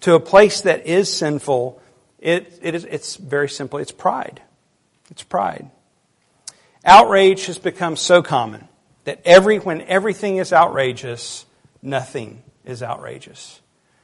to 0.00 0.14
a 0.14 0.20
place 0.20 0.62
that 0.62 0.86
is 0.86 1.12
sinful, 1.12 1.80
it, 2.18 2.58
it 2.62 2.74
is, 2.74 2.84
it's 2.84 3.16
very 3.16 3.48
simple. 3.48 3.78
It's 3.78 3.92
pride. 3.92 4.40
It's 5.10 5.22
pride. 5.22 5.70
Outrage 6.84 7.46
has 7.46 7.58
become 7.58 7.96
so 7.96 8.22
common 8.22 8.68
that 9.04 9.20
every, 9.24 9.58
when 9.58 9.82
everything 9.82 10.36
is 10.36 10.52
outrageous, 10.52 11.44
nothing 11.82 12.42
is 12.64 12.82
outrageous. 12.82 13.60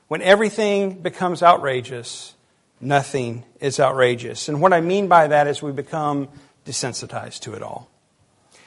When 0.09 0.23
everything 0.23 1.01
becomes 1.01 1.43
outrageous, 1.43 2.35
nothing 2.81 3.45
is 3.61 3.81
outrageous. 3.81 4.49
And 4.49 4.61
what 4.61 4.73
I 4.73 4.81
mean 4.81 5.09
by 5.09 5.29
that 5.29 5.47
is 5.47 5.63
we 5.63 5.73
become 5.73 6.29
desensitized 6.65 7.41
to 7.41 7.55
it 7.55 7.63
all. 7.63 7.91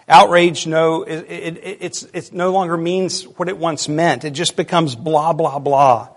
Outrage 0.10 0.66
no, 0.66 1.04
it, 1.04 1.20
it, 1.30 1.78
it's, 1.82 2.04
it 2.04 2.34
no 2.34 2.52
longer 2.52 2.76
means 2.76 3.24
what 3.24 3.48
it 3.48 3.58
once 3.58 3.88
meant. 3.88 4.26
It 4.26 4.32
just 4.32 4.56
becomes 4.56 4.96
blah, 4.96 5.34
blah, 5.34 5.60
blah. 5.60 6.10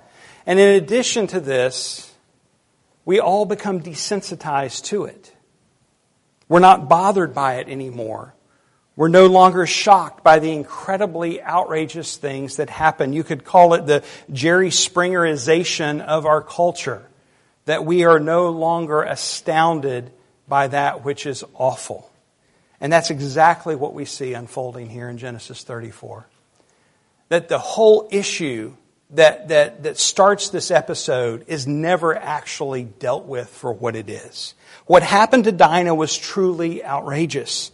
And 0.46 0.58
in 0.58 0.82
addition 0.82 1.26
to 1.28 1.40
this, 1.40 2.10
we 3.04 3.20
all 3.20 3.44
become 3.44 3.82
desensitized 3.82 4.84
to 4.84 5.04
it. 5.04 5.32
We're 6.48 6.60
not 6.60 6.88
bothered 6.88 7.34
by 7.34 7.56
it 7.56 7.68
anymore. 7.68 8.34
We're 8.96 9.08
no 9.08 9.26
longer 9.26 9.66
shocked 9.66 10.22
by 10.22 10.38
the 10.38 10.52
incredibly 10.52 11.42
outrageous 11.42 12.16
things 12.16 12.56
that 12.56 12.70
happen. 12.70 13.12
You 13.12 13.24
could 13.24 13.44
call 13.44 13.74
it 13.74 13.86
the 13.86 14.04
Jerry 14.30 14.68
Springerization 14.68 16.00
of 16.00 16.26
our 16.26 16.42
culture. 16.42 17.08
That 17.66 17.84
we 17.84 18.04
are 18.04 18.18
no 18.18 18.50
longer 18.50 19.02
astounded 19.02 20.12
by 20.48 20.68
that 20.68 21.04
which 21.04 21.26
is 21.26 21.44
awful. 21.54 22.11
And 22.82 22.92
that's 22.92 23.10
exactly 23.10 23.76
what 23.76 23.94
we 23.94 24.04
see 24.04 24.34
unfolding 24.34 24.90
here 24.90 25.08
in 25.08 25.16
Genesis 25.16 25.62
34. 25.62 26.26
That 27.28 27.48
the 27.48 27.60
whole 27.60 28.08
issue 28.10 28.74
that, 29.10 29.48
that, 29.48 29.84
that 29.84 29.98
starts 29.98 30.48
this 30.48 30.72
episode 30.72 31.44
is 31.46 31.68
never 31.68 32.16
actually 32.16 32.82
dealt 32.82 33.26
with 33.26 33.48
for 33.48 33.72
what 33.72 33.94
it 33.94 34.10
is. 34.10 34.54
What 34.86 35.04
happened 35.04 35.44
to 35.44 35.52
Dinah 35.52 35.94
was 35.94 36.18
truly 36.18 36.84
outrageous. 36.84 37.70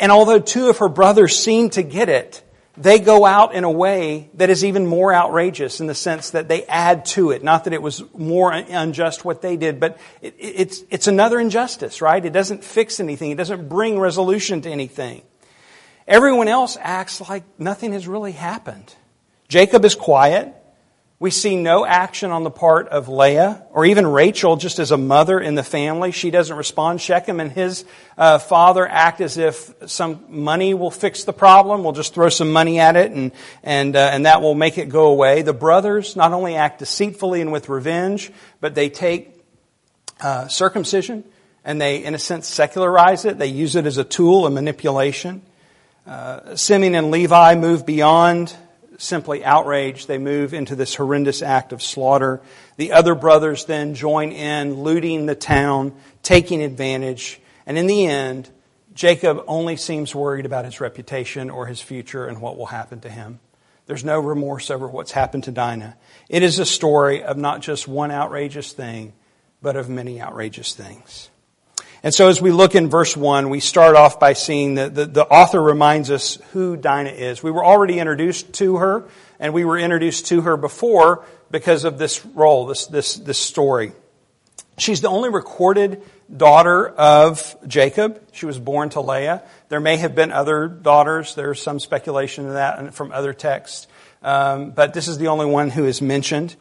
And 0.00 0.10
although 0.10 0.38
two 0.38 0.70
of 0.70 0.78
her 0.78 0.88
brothers 0.88 1.38
seem 1.38 1.68
to 1.70 1.82
get 1.82 2.08
it, 2.08 2.42
they 2.78 2.98
go 2.98 3.24
out 3.24 3.54
in 3.54 3.64
a 3.64 3.70
way 3.70 4.30
that 4.34 4.50
is 4.50 4.64
even 4.64 4.86
more 4.86 5.14
outrageous 5.14 5.80
in 5.80 5.86
the 5.86 5.94
sense 5.94 6.30
that 6.30 6.48
they 6.48 6.64
add 6.64 7.04
to 7.06 7.30
it. 7.30 7.42
Not 7.42 7.64
that 7.64 7.72
it 7.72 7.80
was 7.80 8.02
more 8.12 8.52
unjust 8.52 9.24
what 9.24 9.40
they 9.40 9.56
did, 9.56 9.80
but 9.80 9.98
it, 10.20 10.34
it's, 10.38 10.82
it's 10.90 11.06
another 11.06 11.40
injustice, 11.40 12.02
right? 12.02 12.22
It 12.22 12.32
doesn't 12.32 12.64
fix 12.64 13.00
anything. 13.00 13.30
It 13.30 13.36
doesn't 13.36 13.68
bring 13.68 13.98
resolution 13.98 14.60
to 14.62 14.70
anything. 14.70 15.22
Everyone 16.06 16.48
else 16.48 16.76
acts 16.80 17.20
like 17.20 17.44
nothing 17.58 17.92
has 17.92 18.06
really 18.06 18.32
happened. 18.32 18.94
Jacob 19.48 19.84
is 19.84 19.94
quiet. 19.94 20.54
We 21.18 21.30
see 21.30 21.56
no 21.56 21.86
action 21.86 22.30
on 22.30 22.44
the 22.44 22.50
part 22.50 22.88
of 22.88 23.08
Leah 23.08 23.62
or 23.70 23.86
even 23.86 24.06
Rachel, 24.06 24.56
just 24.56 24.78
as 24.78 24.90
a 24.90 24.98
mother 24.98 25.40
in 25.40 25.54
the 25.54 25.62
family. 25.62 26.10
She 26.12 26.30
doesn't 26.30 26.54
respond. 26.54 27.00
Shechem 27.00 27.40
and 27.40 27.50
his 27.50 27.86
uh, 28.18 28.38
father 28.38 28.86
act 28.86 29.22
as 29.22 29.38
if 29.38 29.72
some 29.86 30.26
money 30.28 30.74
will 30.74 30.90
fix 30.90 31.24
the 31.24 31.32
problem. 31.32 31.84
We'll 31.84 31.94
just 31.94 32.12
throw 32.12 32.28
some 32.28 32.52
money 32.52 32.80
at 32.80 32.96
it 32.96 33.12
and, 33.12 33.32
and, 33.62 33.96
uh, 33.96 34.10
and 34.12 34.26
that 34.26 34.42
will 34.42 34.54
make 34.54 34.76
it 34.76 34.90
go 34.90 35.06
away. 35.06 35.40
The 35.40 35.54
brothers 35.54 36.16
not 36.16 36.34
only 36.34 36.54
act 36.54 36.80
deceitfully 36.80 37.40
and 37.40 37.50
with 37.50 37.70
revenge, 37.70 38.30
but 38.60 38.74
they 38.74 38.90
take 38.90 39.42
uh, 40.20 40.48
circumcision 40.48 41.24
and 41.64 41.80
they, 41.80 42.04
in 42.04 42.14
a 42.14 42.18
sense, 42.18 42.46
secularize 42.46 43.24
it. 43.24 43.38
They 43.38 43.46
use 43.46 43.74
it 43.74 43.86
as 43.86 43.96
a 43.96 44.04
tool 44.04 44.46
of 44.46 44.52
manipulation. 44.52 45.40
Uh, 46.06 46.56
Simeon 46.56 46.94
and 46.94 47.10
Levi 47.10 47.54
move 47.54 47.86
beyond 47.86 48.54
simply 48.98 49.44
outraged. 49.44 50.08
They 50.08 50.18
move 50.18 50.54
into 50.54 50.74
this 50.76 50.94
horrendous 50.94 51.42
act 51.42 51.72
of 51.72 51.82
slaughter. 51.82 52.40
The 52.76 52.92
other 52.92 53.14
brothers 53.14 53.64
then 53.64 53.94
join 53.94 54.32
in, 54.32 54.74
looting 54.74 55.26
the 55.26 55.34
town, 55.34 55.94
taking 56.22 56.62
advantage. 56.62 57.40
And 57.66 57.76
in 57.78 57.86
the 57.86 58.06
end, 58.06 58.50
Jacob 58.94 59.44
only 59.46 59.76
seems 59.76 60.14
worried 60.14 60.46
about 60.46 60.64
his 60.64 60.80
reputation 60.80 61.50
or 61.50 61.66
his 61.66 61.80
future 61.80 62.26
and 62.26 62.40
what 62.40 62.56
will 62.56 62.66
happen 62.66 63.00
to 63.00 63.10
him. 63.10 63.40
There's 63.86 64.04
no 64.04 64.18
remorse 64.18 64.70
over 64.70 64.88
what's 64.88 65.12
happened 65.12 65.44
to 65.44 65.52
Dinah. 65.52 65.96
It 66.28 66.42
is 66.42 66.58
a 66.58 66.66
story 66.66 67.22
of 67.22 67.36
not 67.36 67.60
just 67.60 67.86
one 67.86 68.10
outrageous 68.10 68.72
thing, 68.72 69.12
but 69.62 69.76
of 69.76 69.88
many 69.88 70.20
outrageous 70.20 70.74
things. 70.74 71.30
And 72.02 72.14
so 72.14 72.28
as 72.28 72.40
we 72.40 72.50
look 72.50 72.74
in 72.74 72.88
verse 72.88 73.16
1, 73.16 73.48
we 73.48 73.60
start 73.60 73.96
off 73.96 74.20
by 74.20 74.34
seeing 74.34 74.74
that 74.74 74.94
the, 74.94 75.06
the 75.06 75.26
author 75.26 75.60
reminds 75.60 76.10
us 76.10 76.38
who 76.52 76.76
Dinah 76.76 77.10
is. 77.10 77.42
We 77.42 77.50
were 77.50 77.64
already 77.64 77.98
introduced 77.98 78.52
to 78.54 78.76
her, 78.76 79.08
and 79.40 79.54
we 79.54 79.64
were 79.64 79.78
introduced 79.78 80.26
to 80.26 80.42
her 80.42 80.56
before 80.56 81.24
because 81.50 81.84
of 81.84 81.98
this 81.98 82.24
role, 82.26 82.66
this, 82.66 82.86
this, 82.86 83.14
this 83.14 83.38
story. 83.38 83.92
She's 84.78 85.00
the 85.00 85.08
only 85.08 85.30
recorded 85.30 86.02
daughter 86.34 86.88
of 86.88 87.56
Jacob. 87.66 88.22
She 88.32 88.44
was 88.44 88.58
born 88.58 88.90
to 88.90 89.00
Leah. 89.00 89.42
There 89.70 89.80
may 89.80 89.96
have 89.96 90.14
been 90.14 90.32
other 90.32 90.68
daughters. 90.68 91.34
There's 91.34 91.62
some 91.62 91.80
speculation 91.80 92.46
of 92.46 92.52
that 92.54 92.94
from 92.94 93.10
other 93.10 93.32
texts. 93.32 93.86
Um, 94.22 94.72
but 94.72 94.92
this 94.92 95.08
is 95.08 95.18
the 95.18 95.28
only 95.28 95.46
one 95.46 95.70
who 95.70 95.86
is 95.86 96.02
mentioned. 96.02 96.56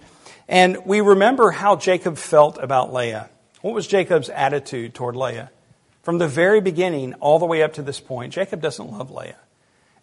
And 0.47 0.85
we 0.85 1.01
remember 1.01 1.51
how 1.51 1.75
Jacob 1.75 2.17
felt 2.17 2.57
about 2.57 2.93
Leah. 2.93 3.29
What 3.65 3.74
was 3.74 3.88
Jacob's 3.88 4.29
attitude 4.29 4.93
toward 4.93 5.15
Leah? 5.15 5.50
From 6.03 6.19
the 6.19 6.27
very 6.27 6.62
beginning 6.62 7.15
all 7.15 7.39
the 7.39 7.48
way 7.48 7.63
up 7.63 7.74
to 7.74 7.81
this 7.81 8.00
point, 8.00 8.31
Jacob 8.31 8.62
doesn't 8.62 8.91
love 8.91 9.10
Leah. 9.10 9.39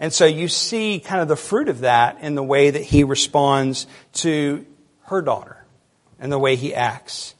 And 0.01 0.13
so 0.13 0.27
you 0.27 0.49
see 0.49 0.99
kind 0.99 1.23
of 1.23 1.29
the 1.29 1.37
fruit 1.37 1.69
of 1.69 1.79
that 1.79 2.19
in 2.23 2.35
the 2.35 2.43
way 2.43 2.71
that 2.71 2.83
he 2.83 3.05
responds 3.05 3.87
to 4.15 4.67
her 5.03 5.23
daughter 5.23 5.65
and 6.19 6.33
the 6.33 6.41
way 6.41 6.57
he 6.57 6.75
acts. 6.75 7.37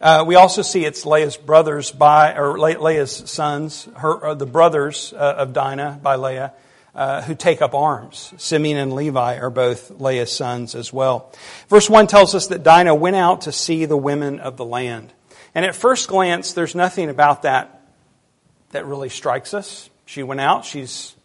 Uh, 0.00 0.22
we 0.24 0.36
also 0.36 0.62
see 0.62 0.84
it's 0.84 1.04
Leah's 1.04 1.36
brothers 1.36 1.90
by, 1.90 2.36
or 2.36 2.56
Leah's 2.56 3.28
sons, 3.28 3.88
her, 3.96 4.24
uh, 4.24 4.34
the 4.34 4.46
brothers 4.46 5.12
uh, 5.14 5.34
of 5.36 5.52
Dinah 5.52 5.98
by 6.00 6.14
Leah, 6.14 6.52
uh, 6.94 7.22
who 7.22 7.34
take 7.34 7.60
up 7.60 7.74
arms. 7.74 8.32
Simeon 8.36 8.78
and 8.78 8.92
Levi 8.92 9.38
are 9.38 9.50
both 9.50 9.90
Leah's 9.90 10.30
sons 10.30 10.76
as 10.76 10.92
well. 10.92 11.32
Verse 11.68 11.90
1 11.90 12.06
tells 12.06 12.36
us 12.36 12.46
that 12.46 12.62
Dinah 12.62 12.94
went 12.94 13.16
out 13.16 13.40
to 13.40 13.50
see 13.50 13.84
the 13.84 13.96
women 13.96 14.38
of 14.38 14.56
the 14.56 14.64
land. 14.64 15.12
And 15.56 15.64
at 15.64 15.74
first 15.74 16.08
glance, 16.08 16.52
there's 16.52 16.74
nothing 16.74 17.08
about 17.08 17.42
that 17.42 17.80
that 18.72 18.84
really 18.84 19.08
strikes 19.08 19.54
us. 19.54 19.88
She 20.04 20.22
went 20.22 20.42
out. 20.42 20.66
She's 20.66 21.16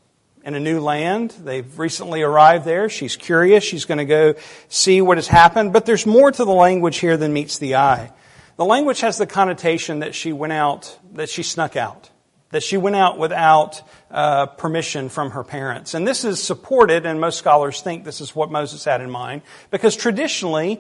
in 0.46 0.54
a 0.54 0.60
new 0.60 0.80
land. 0.80 1.32
They've 1.32 1.78
recently 1.78 2.22
arrived 2.22 2.64
there. 2.64 2.88
She's 2.88 3.18
curious. 3.18 3.62
She's 3.62 3.84
going 3.84 3.98
to 3.98 4.06
go 4.06 4.36
see 4.70 5.02
what 5.02 5.18
has 5.18 5.28
happened. 5.28 5.74
But 5.74 5.86
there's 5.86 6.06
more 6.06 6.32
to 6.32 6.46
the 6.46 6.54
language 6.54 7.00
here 7.00 7.18
than 7.18 7.34
meets 7.34 7.58
the 7.58 7.76
eye. 7.76 8.14
The 8.56 8.64
language 8.64 9.02
has 9.02 9.18
the 9.18 9.28
connotation 9.28 10.00
that 10.00 10.16
she 10.16 10.32
went 10.32 10.54
out, 10.54 10.98
that 11.16 11.30
she 11.30 11.44
snuck 11.44 11.76
out, 11.76 12.10
that 12.52 12.64
she 12.64 12.78
went 12.78 12.96
out 12.96 13.20
without 13.20 13.82
uh, 14.10 14.46
permission 14.46 15.10
from 15.10 15.32
her 15.32 15.44
parents. 15.44 15.94
And 15.94 16.08
this 16.08 16.24
is 16.24 16.42
supported, 16.42 17.06
and 17.06 17.20
most 17.20 17.38
scholars 17.38 17.82
think 17.82 18.06
this 18.06 18.22
is 18.22 18.34
what 18.34 18.50
Moses 18.50 18.86
had 18.86 19.02
in 19.02 19.10
mind, 19.10 19.42
because 19.72 19.98
traditionally, 19.98 20.80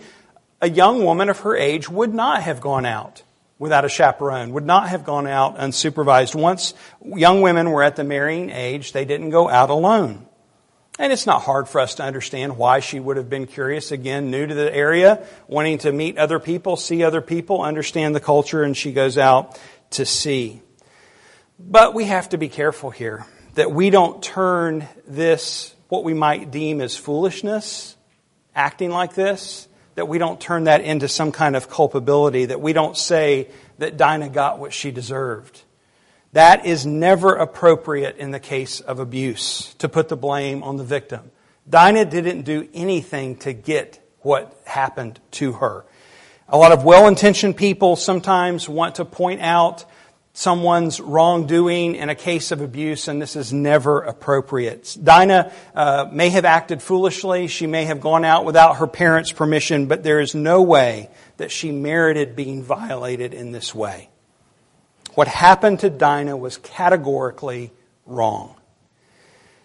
a 0.61 0.69
young 0.69 1.03
woman 1.03 1.27
of 1.27 1.39
her 1.41 1.57
age 1.57 1.89
would 1.89 2.13
not 2.13 2.43
have 2.43 2.61
gone 2.61 2.85
out 2.85 3.23
without 3.61 3.85
a 3.85 3.89
chaperone, 3.89 4.53
would 4.53 4.65
not 4.65 4.89
have 4.89 5.03
gone 5.03 5.27
out 5.27 5.55
unsupervised. 5.55 6.33
Once 6.33 6.73
young 7.05 7.43
women 7.43 7.69
were 7.69 7.83
at 7.83 7.95
the 7.95 8.03
marrying 8.03 8.49
age, 8.49 8.91
they 8.91 9.05
didn't 9.05 9.29
go 9.29 9.47
out 9.47 9.69
alone. 9.69 10.25
And 10.97 11.13
it's 11.13 11.27
not 11.27 11.43
hard 11.43 11.69
for 11.69 11.79
us 11.79 11.93
to 11.95 12.03
understand 12.03 12.57
why 12.57 12.79
she 12.79 12.99
would 12.99 13.17
have 13.17 13.29
been 13.29 13.45
curious, 13.45 13.91
again, 13.91 14.31
new 14.31 14.47
to 14.47 14.55
the 14.55 14.73
area, 14.73 15.27
wanting 15.47 15.77
to 15.79 15.91
meet 15.91 16.17
other 16.17 16.39
people, 16.39 16.75
see 16.75 17.03
other 17.03 17.21
people, 17.21 17.61
understand 17.61 18.15
the 18.15 18.19
culture, 18.19 18.63
and 18.63 18.75
she 18.75 18.93
goes 18.93 19.19
out 19.19 19.59
to 19.91 20.07
see. 20.07 20.63
But 21.59 21.93
we 21.93 22.05
have 22.05 22.29
to 22.29 22.39
be 22.39 22.49
careful 22.49 22.89
here 22.89 23.27
that 23.53 23.71
we 23.71 23.91
don't 23.91 24.23
turn 24.23 24.87
this, 25.05 25.75
what 25.87 26.03
we 26.03 26.15
might 26.15 26.49
deem 26.49 26.81
as 26.81 26.97
foolishness, 26.97 27.95
acting 28.55 28.89
like 28.89 29.13
this, 29.13 29.67
that 29.95 30.07
we 30.07 30.17
don't 30.17 30.39
turn 30.39 30.65
that 30.65 30.81
into 30.81 31.07
some 31.07 31.31
kind 31.31 31.55
of 31.55 31.69
culpability, 31.69 32.45
that 32.45 32.61
we 32.61 32.73
don't 32.73 32.97
say 32.97 33.49
that 33.77 33.97
Dinah 33.97 34.29
got 34.29 34.59
what 34.59 34.73
she 34.73 34.91
deserved. 34.91 35.61
That 36.33 36.65
is 36.65 36.85
never 36.85 37.35
appropriate 37.35 38.17
in 38.17 38.31
the 38.31 38.39
case 38.39 38.79
of 38.79 38.99
abuse, 38.99 39.73
to 39.79 39.89
put 39.89 40.07
the 40.07 40.15
blame 40.15 40.63
on 40.63 40.77
the 40.77 40.83
victim. 40.83 41.29
Dinah 41.69 42.05
didn't 42.05 42.43
do 42.43 42.69
anything 42.73 43.35
to 43.37 43.53
get 43.53 43.99
what 44.19 44.57
happened 44.65 45.19
to 45.31 45.53
her. 45.53 45.85
A 46.47 46.57
lot 46.57 46.71
of 46.71 46.83
well-intentioned 46.83 47.57
people 47.57 47.95
sometimes 47.95 48.67
want 48.67 48.95
to 48.95 49.05
point 49.05 49.41
out 49.41 49.85
someone's 50.33 50.99
wrongdoing 50.99 51.95
in 51.95 52.09
a 52.09 52.15
case 52.15 52.51
of 52.51 52.61
abuse, 52.61 53.07
and 53.07 53.21
this 53.21 53.35
is 53.35 53.51
never 53.51 54.01
appropriate. 54.01 54.97
Dinah 55.01 55.51
uh, 55.75 56.09
may 56.11 56.29
have 56.29 56.45
acted 56.45 56.81
foolishly. 56.81 57.47
She 57.47 57.67
may 57.67 57.85
have 57.85 57.99
gone 57.99 58.23
out 58.23 58.45
without 58.45 58.77
her 58.77 58.87
parents' 58.87 59.31
permission, 59.31 59.87
but 59.87 60.03
there 60.03 60.19
is 60.19 60.33
no 60.33 60.61
way 60.61 61.09
that 61.37 61.51
she 61.51 61.71
merited 61.71 62.35
being 62.35 62.63
violated 62.63 63.33
in 63.33 63.51
this 63.51 63.75
way. 63.75 64.09
What 65.15 65.27
happened 65.27 65.81
to 65.81 65.89
Dinah 65.89 66.37
was 66.37 66.57
categorically 66.57 67.71
wrong. 68.05 68.55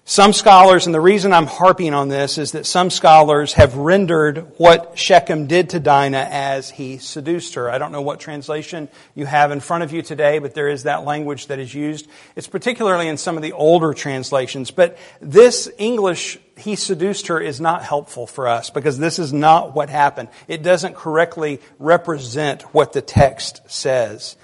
Some 0.09 0.33
scholars, 0.33 0.87
and 0.87 0.95
the 0.95 1.01
reason 1.01 1.33
I'm 1.33 1.49
harping 1.49 1.93
on 1.93 2.07
this 2.07 2.39
is 2.39 2.53
that 2.53 2.65
some 2.65 2.91
scholars 2.91 3.55
have 3.55 3.75
rendered 3.75 4.53
what 4.57 4.97
Shechem 4.97 5.49
did 5.49 5.71
to 5.71 5.81
Dinah 5.81 6.29
as 6.31 6.71
he 6.71 6.99
seduced 6.99 7.55
her. 7.55 7.69
I 7.69 7.79
don't 7.79 7.91
know 7.91 8.03
what 8.03 8.21
translation 8.21 8.89
you 9.17 9.27
have 9.27 9.51
in 9.51 9.59
front 9.59 9.83
of 9.83 9.93
you 9.93 10.03
today, 10.03 10.39
but 10.39 10.55
there 10.55 10.69
is 10.69 10.85
that 10.85 11.05
language 11.05 11.49
that 11.49 11.59
is 11.59 11.75
used. 11.75 12.07
It's 12.37 12.47
particularly 12.47 13.09
in 13.09 13.17
some 13.17 13.37
of 13.37 13.43
the 13.43 13.51
older 13.51 13.93
translations. 13.95 14.71
But 14.71 14.97
this 15.21 15.69
English, 15.77 16.39
he 16.57 16.77
seduced 16.77 17.27
her, 17.27 17.41
is 17.41 17.61
not 17.61 17.83
helpful 17.83 18.29
for 18.29 18.47
us 18.47 18.71
because 18.71 18.99
this 19.01 19.19
is 19.19 19.33
not 19.33 19.75
what 19.75 19.91
happened. 19.91 20.29
It 20.47 20.63
doesn't 20.63 20.95
correctly 20.95 21.61
represent 21.81 22.63
what 22.73 22.93
the 22.93 23.03
text 23.03 23.63
says. 23.67 24.37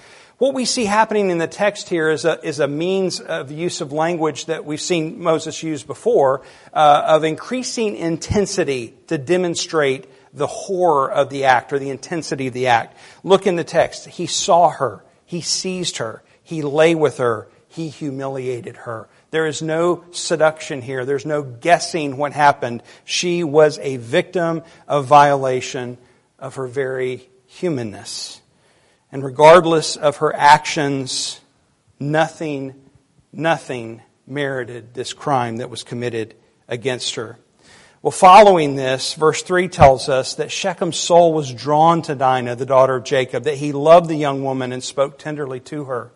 What 0.42 0.54
we 0.54 0.64
see 0.64 0.86
happening 0.86 1.30
in 1.30 1.38
the 1.38 1.46
text 1.46 1.88
here 1.88 2.10
is 2.10 2.24
a, 2.24 2.44
is 2.44 2.58
a 2.58 2.66
means 2.66 3.20
of 3.20 3.52
use 3.52 3.80
of 3.80 3.92
language 3.92 4.46
that 4.46 4.64
we've 4.64 4.80
seen 4.80 5.22
Moses 5.22 5.62
use 5.62 5.84
before, 5.84 6.42
uh, 6.72 7.04
of 7.06 7.22
increasing 7.22 7.94
intensity 7.94 8.92
to 9.06 9.18
demonstrate 9.18 10.08
the 10.34 10.48
horror 10.48 11.12
of 11.12 11.30
the 11.30 11.44
act 11.44 11.72
or 11.72 11.78
the 11.78 11.90
intensity 11.90 12.48
of 12.48 12.54
the 12.54 12.66
act. 12.66 12.96
Look 13.22 13.46
in 13.46 13.54
the 13.54 13.62
text. 13.62 14.08
He 14.08 14.26
saw 14.26 14.70
her. 14.70 15.04
He 15.26 15.42
seized 15.42 15.98
her. 15.98 16.24
He 16.42 16.62
lay 16.62 16.96
with 16.96 17.18
her. 17.18 17.46
He 17.68 17.88
humiliated 17.88 18.78
her. 18.78 19.08
There 19.30 19.46
is 19.46 19.62
no 19.62 20.02
seduction 20.10 20.82
here. 20.82 21.04
There's 21.04 21.24
no 21.24 21.44
guessing 21.44 22.16
what 22.16 22.32
happened. 22.32 22.82
She 23.04 23.44
was 23.44 23.78
a 23.78 23.98
victim 23.98 24.64
of 24.88 25.06
violation 25.06 25.98
of 26.40 26.56
her 26.56 26.66
very 26.66 27.28
humanness. 27.46 28.41
And 29.12 29.22
regardless 29.22 29.96
of 29.96 30.16
her 30.16 30.34
actions, 30.34 31.40
nothing, 32.00 32.74
nothing 33.32 34.02
merited 34.26 34.94
this 34.94 35.12
crime 35.12 35.58
that 35.58 35.70
was 35.70 35.82
committed 35.82 36.34
against 36.66 37.14
her. 37.16 37.38
Well, 38.00 38.10
following 38.10 38.74
this, 38.74 39.14
verse 39.14 39.42
3 39.42 39.68
tells 39.68 40.08
us 40.08 40.34
that 40.34 40.48
Shechem's 40.48 40.96
soul 40.96 41.32
was 41.32 41.52
drawn 41.52 42.02
to 42.02 42.16
Dinah, 42.16 42.56
the 42.56 42.66
daughter 42.66 42.96
of 42.96 43.04
Jacob, 43.04 43.44
that 43.44 43.58
he 43.58 43.70
loved 43.70 44.08
the 44.08 44.16
young 44.16 44.42
woman 44.42 44.72
and 44.72 44.82
spoke 44.82 45.18
tenderly 45.18 45.60
to 45.60 45.84
her. 45.84 46.10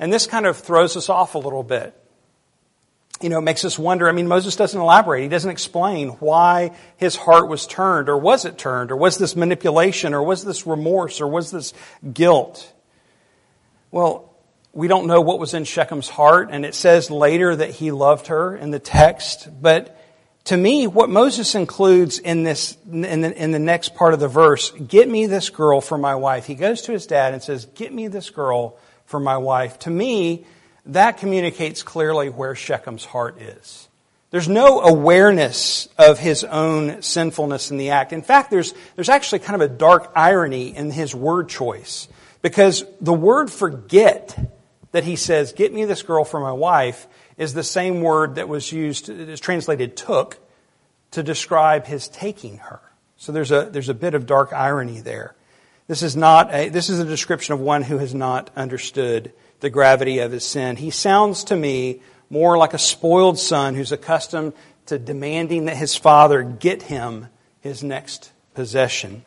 And 0.00 0.12
this 0.12 0.26
kind 0.26 0.46
of 0.46 0.56
throws 0.56 0.96
us 0.96 1.08
off 1.08 1.36
a 1.36 1.38
little 1.38 1.62
bit. 1.62 1.96
You 3.20 3.28
know, 3.28 3.38
it 3.38 3.42
makes 3.42 3.64
us 3.64 3.78
wonder. 3.78 4.08
I 4.08 4.12
mean, 4.12 4.26
Moses 4.26 4.56
doesn't 4.56 4.80
elaborate. 4.80 5.22
He 5.22 5.28
doesn't 5.28 5.50
explain 5.50 6.08
why 6.10 6.72
his 6.96 7.14
heart 7.14 7.48
was 7.48 7.66
turned, 7.68 8.08
or 8.08 8.18
was 8.18 8.44
it 8.44 8.58
turned, 8.58 8.90
or 8.90 8.96
was 8.96 9.16
this 9.16 9.36
manipulation, 9.36 10.12
or 10.12 10.22
was 10.24 10.44
this 10.44 10.66
remorse, 10.66 11.20
or 11.20 11.28
was 11.28 11.52
this 11.52 11.72
guilt? 12.12 12.72
Well, 13.92 14.34
we 14.72 14.88
don't 14.88 15.06
know 15.06 15.20
what 15.20 15.38
was 15.38 15.54
in 15.54 15.64
Shechem's 15.64 16.08
heart, 16.08 16.48
and 16.50 16.64
it 16.64 16.74
says 16.74 17.10
later 17.10 17.54
that 17.54 17.70
he 17.70 17.92
loved 17.92 18.28
her 18.28 18.56
in 18.56 18.70
the 18.70 18.80
text. 18.80 19.48
But 19.60 19.96
to 20.46 20.56
me, 20.56 20.88
what 20.88 21.08
Moses 21.08 21.54
includes 21.54 22.18
in 22.18 22.42
this, 22.42 22.76
in 22.90 23.20
the, 23.20 23.40
in 23.40 23.52
the 23.52 23.60
next 23.60 23.94
part 23.94 24.14
of 24.14 24.20
the 24.20 24.28
verse, 24.28 24.72
get 24.72 25.08
me 25.08 25.26
this 25.26 25.50
girl 25.50 25.80
for 25.80 25.98
my 25.98 26.16
wife. 26.16 26.46
He 26.46 26.56
goes 26.56 26.82
to 26.82 26.92
his 26.92 27.06
dad 27.06 27.34
and 27.34 27.42
says, 27.42 27.66
get 27.66 27.92
me 27.92 28.08
this 28.08 28.30
girl 28.30 28.76
for 29.04 29.20
my 29.20 29.36
wife. 29.36 29.78
To 29.80 29.90
me, 29.90 30.46
that 30.86 31.18
communicates 31.18 31.82
clearly 31.82 32.28
where 32.28 32.54
Shechem's 32.54 33.04
heart 33.04 33.40
is. 33.40 33.88
There's 34.30 34.48
no 34.48 34.80
awareness 34.80 35.88
of 35.98 36.18
his 36.18 36.42
own 36.42 37.02
sinfulness 37.02 37.70
in 37.70 37.76
the 37.76 37.90
act. 37.90 38.12
In 38.12 38.22
fact, 38.22 38.50
there's, 38.50 38.72
there's 38.96 39.10
actually 39.10 39.40
kind 39.40 39.62
of 39.62 39.70
a 39.70 39.72
dark 39.72 40.10
irony 40.16 40.74
in 40.74 40.90
his 40.90 41.14
word 41.14 41.50
choice. 41.50 42.08
Because 42.40 42.84
the 43.00 43.12
word 43.12 43.50
forget 43.50 44.36
that 44.92 45.04
he 45.04 45.16
says, 45.16 45.52
get 45.52 45.72
me 45.72 45.84
this 45.84 46.02
girl 46.02 46.24
for 46.24 46.40
my 46.40 46.52
wife, 46.52 47.06
is 47.36 47.54
the 47.54 47.62
same 47.62 48.00
word 48.00 48.36
that 48.36 48.48
was 48.48 48.72
used, 48.72 49.08
is 49.08 49.38
translated 49.38 49.96
took, 49.96 50.38
to 51.12 51.22
describe 51.22 51.86
his 51.86 52.08
taking 52.08 52.58
her. 52.58 52.80
So 53.18 53.32
there's 53.32 53.52
a, 53.52 53.68
there's 53.70 53.90
a 53.90 53.94
bit 53.94 54.14
of 54.14 54.26
dark 54.26 54.52
irony 54.52 55.00
there. 55.00 55.34
This 55.88 56.02
is 56.02 56.16
not 56.16 56.52
a, 56.54 56.70
this 56.70 56.88
is 56.88 57.00
a 57.00 57.04
description 57.04 57.52
of 57.52 57.60
one 57.60 57.82
who 57.82 57.98
has 57.98 58.14
not 58.14 58.50
understood 58.56 59.32
the 59.62 59.70
gravity 59.70 60.18
of 60.18 60.32
his 60.32 60.44
sin. 60.44 60.76
He 60.76 60.90
sounds 60.90 61.44
to 61.44 61.56
me 61.56 62.02
more 62.28 62.58
like 62.58 62.74
a 62.74 62.78
spoiled 62.78 63.38
son 63.38 63.74
who's 63.74 63.92
accustomed 63.92 64.52
to 64.86 64.98
demanding 64.98 65.66
that 65.66 65.76
his 65.76 65.94
father 65.94 66.42
get 66.42 66.82
him 66.82 67.28
his 67.60 67.82
next 67.82 68.32
possession. 68.54 69.24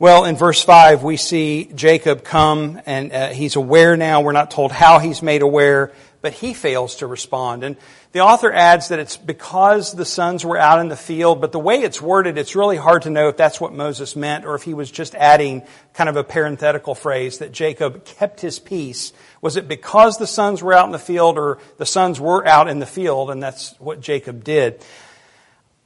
Well, 0.00 0.24
in 0.24 0.36
verse 0.36 0.62
5, 0.62 1.02
we 1.02 1.16
see 1.16 1.70
Jacob 1.74 2.24
come 2.24 2.80
and 2.84 3.12
uh, 3.12 3.28
he's 3.28 3.56
aware 3.56 3.96
now. 3.96 4.20
We're 4.20 4.32
not 4.32 4.50
told 4.50 4.72
how 4.72 4.98
he's 4.98 5.22
made 5.22 5.42
aware, 5.42 5.92
but 6.20 6.32
he 6.32 6.52
fails 6.52 6.96
to 6.96 7.06
respond. 7.06 7.62
And 7.62 7.76
the 8.12 8.20
author 8.20 8.50
adds 8.50 8.88
that 8.88 8.98
it's 8.98 9.18
because 9.18 9.92
the 9.92 10.06
sons 10.06 10.44
were 10.44 10.56
out 10.56 10.80
in 10.80 10.88
the 10.88 10.96
field, 10.96 11.42
but 11.42 11.52
the 11.52 11.58
way 11.58 11.76
it's 11.76 12.00
worded, 12.00 12.38
it's 12.38 12.56
really 12.56 12.78
hard 12.78 13.02
to 13.02 13.10
know 13.10 13.28
if 13.28 13.36
that's 13.36 13.60
what 13.60 13.74
Moses 13.74 14.16
meant 14.16 14.46
or 14.46 14.54
if 14.54 14.62
he 14.62 14.72
was 14.72 14.90
just 14.90 15.14
adding 15.14 15.62
kind 15.92 16.08
of 16.08 16.16
a 16.16 16.24
parenthetical 16.24 16.94
phrase 16.94 17.38
that 17.38 17.52
Jacob 17.52 18.06
kept 18.06 18.40
his 18.40 18.58
peace. 18.58 19.12
Was 19.42 19.56
it 19.56 19.68
because 19.68 20.16
the 20.16 20.26
sons 20.26 20.62
were 20.62 20.72
out 20.72 20.86
in 20.86 20.92
the 20.92 20.98
field 20.98 21.36
or 21.36 21.58
the 21.76 21.84
sons 21.84 22.18
were 22.18 22.46
out 22.46 22.68
in 22.68 22.78
the 22.78 22.86
field 22.86 23.30
and 23.30 23.42
that's 23.42 23.74
what 23.78 24.00
Jacob 24.00 24.42
did? 24.42 24.82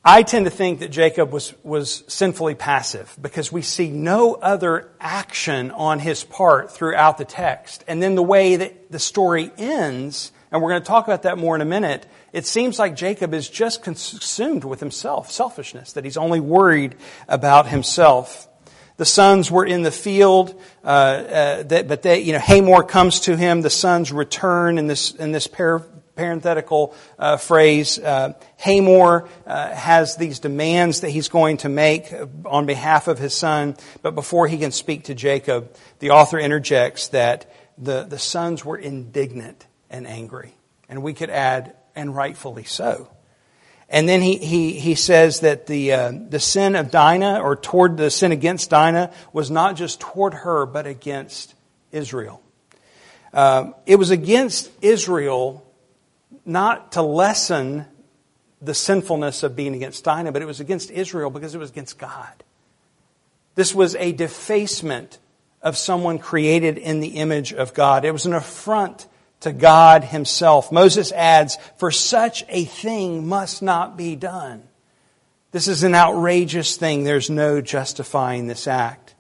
I 0.05 0.25
tend 0.25 0.47
to 0.47 0.51
think 0.51 0.81
that 0.81 0.91
Jacob 0.91 1.33
was, 1.33 1.55
was 1.63 2.03
sinfully 2.09 2.57
passive 2.57 3.17
because 3.21 3.53
we 3.53 3.63
see 3.63 3.89
no 3.89 4.35
other 4.35 4.91
action 5.01 5.71
on 5.71 6.01
his 6.01 6.25
part 6.25 6.73
throughout 6.73 7.19
the 7.19 7.25
text. 7.25 7.85
And 7.87 8.03
then 8.03 8.17
the 8.17 8.23
way 8.23 8.57
that 8.57 8.91
the 8.91 8.99
story 8.99 9.53
ends, 9.57 10.33
and 10.53 10.61
we're 10.61 10.69
going 10.69 10.83
to 10.83 10.87
talk 10.87 11.07
about 11.07 11.23
that 11.23 11.38
more 11.38 11.57
in 11.57 11.62
a 11.62 11.67
minute, 11.67 12.07
it 12.33 12.45
seems 12.45 12.79
like 12.79 12.95
Jacob 12.95 13.33
is 13.33 13.49
just 13.49 13.83
consumed 13.83 14.65
with 14.65 14.81
himself, 14.81 15.33
selfishness, 15.33 15.95
that 15.95 16.05
he's 16.05 16.19
only 16.19 16.41
worried 16.41 16.95
about 17.27 17.67
himself. 17.67 18.47
The 18.99 19.07
sons 19.07 19.51
were 19.51 19.65
in 19.65 19.83
the 19.83 19.91
field, 19.91 20.61
uh, 20.85 20.87
uh, 20.87 21.62
that, 21.65 21.88
but 21.88 22.03
they, 22.03 22.21
you 22.21 22.35
know, 22.35 22.38
Hamor 22.38 22.85
comes 22.85 23.21
to 23.21 23.37
him. 23.37 23.62
The 23.62 23.71
sons 23.71 24.12
return 24.12 24.77
in 24.77 24.87
this 24.87 25.12
in 25.12 25.33
this 25.33 25.47
pair 25.47 25.79
parenthetical 26.15 26.95
uh, 27.19 27.38
phrase. 27.38 27.99
Uh, 27.99 28.35
Hamor 28.59 29.27
uh, 29.47 29.75
has 29.75 30.17
these 30.17 30.38
demands 30.38 31.01
that 31.01 31.09
he's 31.09 31.29
going 31.29 31.57
to 31.57 31.71
make 31.71 32.12
on 32.45 32.67
behalf 32.67 33.09
of 33.09 33.19
his 33.19 33.33
son, 33.33 33.77
but 34.03 34.15
before 34.15 34.47
he 34.47 34.59
can 34.59 34.73
speak 34.73 35.05
to 35.05 35.15
Jacob, 35.15 35.75
the 36.01 36.11
author 36.11 36.38
interjects 36.38 37.09
that 37.09 37.51
the, 37.79 38.03
the 38.03 38.19
sons 38.19 38.62
were 38.62 38.77
indignant 38.77 39.67
and 39.93 40.07
angry. 40.07 40.55
And 40.89 41.03
we 41.03 41.15
could 41.15 41.31
add, 41.31 41.77
and 41.95 42.15
rightfully 42.15 42.65
so. 42.65 43.09
And 43.89 44.09
then 44.09 44.23
he, 44.23 44.39
he, 44.39 44.73
he 44.73 44.95
says 44.95 45.41
that 45.41 45.67
the, 45.67 45.93
uh, 45.93 46.13
the 46.31 46.41
sin 46.41 46.75
of 46.77 46.91
Dinah, 46.91 47.41
or 47.43 47.57
toward 47.57 47.99
the 47.99 48.11
sin 48.11 48.33
against 48.33 48.71
Dinah, 48.71 49.13
was 49.33 49.51
not 49.51 49.77
just 49.77 50.01
toward 50.01 50.33
her, 50.33 50.65
but 50.65 50.87
against 50.87 51.55
Israel. 51.93 52.43
Uh, 53.33 53.73
it 53.87 53.97
was 53.97 54.11
against 54.11 54.71
Israel 54.81 55.65
not 56.45 56.93
to 56.93 57.03
lessen 57.03 57.85
the 58.63 58.75
sinfulness 58.75 59.43
of 59.43 59.57
being 59.57 59.75
against 59.75 60.05
Dinah, 60.05 60.33
but 60.33 60.41
it 60.41 60.47
was 60.47 60.61
against 60.61 60.91
Israel 60.91 61.31
because 61.31 61.55
it 61.55 61.59
was 61.59 61.71
against 61.71 61.99
God. 61.99 62.45
This 63.55 63.75
was 63.75 63.95
a 63.97 64.13
defacement 64.13 65.19
of 65.61 65.77
someone 65.77 66.19
created 66.19 66.79
in 66.79 67.01
the 67.01 67.09
image 67.09 67.53
of 67.53 67.75
God. 67.75 68.05
It 68.05 68.13
was 68.13 68.25
an 68.25 68.33
affront 68.33 69.07
to 69.43 69.53
God 69.53 70.05
Himself. 70.05 70.73
Moses 70.73 71.13
adds, 71.13 71.59
For 71.77 71.91
such 71.91 72.45
a 72.49 72.65
thing 72.65 73.29
must 73.29 73.63
not 73.63 73.97
be 73.97 74.17
done. 74.17 74.65
This 75.53 75.69
is 75.69 75.83
an 75.83 75.95
outrageous 75.95 76.77
thing. 76.77 77.05
There's 77.05 77.29
no 77.29 77.61
justifying 77.61 78.47
this 78.47 78.67
act. 78.67 79.15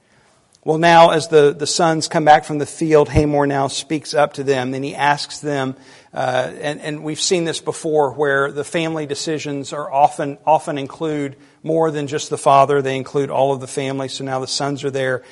Well, 0.64 0.78
now, 0.78 1.10
as 1.10 1.26
the, 1.26 1.52
the 1.52 1.66
sons 1.66 2.06
come 2.06 2.24
back 2.24 2.44
from 2.44 2.58
the 2.58 2.66
field, 2.66 3.08
Hamor 3.08 3.48
now 3.48 3.66
speaks 3.66 4.14
up 4.14 4.34
to 4.34 4.44
them 4.44 4.74
and 4.74 4.84
he 4.84 4.94
asks 4.94 5.40
them, 5.40 5.74
uh, 6.14 6.52
and, 6.60 6.80
and 6.80 7.02
we've 7.02 7.20
seen 7.20 7.44
this 7.44 7.60
before 7.60 8.12
where 8.12 8.52
the 8.52 8.62
family 8.62 9.04
decisions 9.04 9.72
are 9.72 9.92
often, 9.92 10.38
often 10.46 10.78
include 10.78 11.36
more 11.64 11.90
than 11.90 12.06
just 12.06 12.30
the 12.30 12.38
father. 12.38 12.80
They 12.80 12.96
include 12.96 13.28
all 13.28 13.52
of 13.52 13.60
the 13.60 13.66
family. 13.66 14.06
So 14.06 14.22
now 14.22 14.38
the 14.38 14.46
sons 14.46 14.84
are 14.84 14.90
there. 14.90 15.24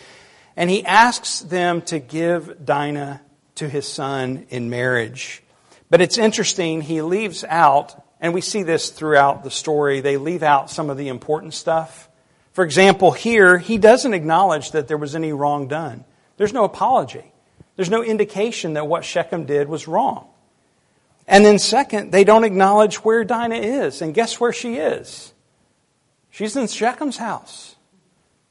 And 0.57 0.68
he 0.68 0.85
asks 0.85 1.40
them 1.40 1.83
to 1.83 2.00
give 2.00 2.64
Dinah 2.64 3.20
to 3.56 3.68
his 3.68 3.86
son 3.86 4.46
in 4.50 4.70
marriage. 4.70 5.42
But 5.90 6.00
it's 6.00 6.18
interesting, 6.18 6.80
he 6.82 7.02
leaves 7.02 7.44
out, 7.44 8.00
and 8.20 8.32
we 8.32 8.40
see 8.40 8.62
this 8.62 8.90
throughout 8.90 9.42
the 9.44 9.50
story, 9.50 10.00
they 10.00 10.16
leave 10.16 10.42
out 10.42 10.70
some 10.70 10.90
of 10.90 10.96
the 10.96 11.08
important 11.08 11.54
stuff. 11.54 12.08
For 12.52 12.64
example, 12.64 13.10
here, 13.10 13.58
he 13.58 13.78
doesn't 13.78 14.14
acknowledge 14.14 14.72
that 14.72 14.88
there 14.88 14.98
was 14.98 15.14
any 15.14 15.32
wrong 15.32 15.68
done. 15.68 16.04
There's 16.36 16.52
no 16.52 16.64
apology. 16.64 17.32
There's 17.76 17.90
no 17.90 18.02
indication 18.02 18.74
that 18.74 18.86
what 18.86 19.04
Shechem 19.04 19.46
did 19.46 19.68
was 19.68 19.88
wrong. 19.88 20.26
And 21.26 21.44
then, 21.44 21.58
second, 21.58 22.10
they 22.10 22.24
don't 22.24 22.44
acknowledge 22.44 22.96
where 22.96 23.24
Dinah 23.24 23.56
is. 23.56 24.02
And 24.02 24.12
guess 24.12 24.40
where 24.40 24.52
she 24.52 24.76
is? 24.76 25.32
She's 26.30 26.56
in 26.56 26.64
Shechem's 26.64 27.16
house. 27.16 27.76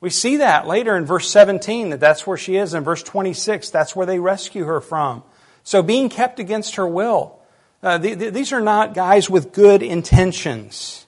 We 0.02 0.10
see 0.10 0.38
that 0.38 0.66
later 0.68 0.96
in 0.96 1.06
verse 1.06 1.30
17 1.30 1.90
that 1.90 2.00
that's 2.00 2.26
where 2.26 2.38
she 2.38 2.56
is. 2.56 2.74
In 2.74 2.84
verse 2.84 3.04
26, 3.04 3.70
that's 3.70 3.96
where 3.96 4.06
they 4.06 4.20
rescue 4.20 4.64
her 4.66 4.80
from. 4.80 5.24
So 5.64 5.84
being 5.84 6.10
kept 6.10 6.40
against 6.40 6.76
her 6.76 6.88
will. 6.88 7.40
Uh, 7.84 7.98
the, 7.98 8.14
the, 8.14 8.30
these 8.30 8.52
are 8.54 8.62
not 8.62 8.94
guys 8.94 9.30
with 9.30 9.52
good 9.52 9.84
intentions. 9.84 11.06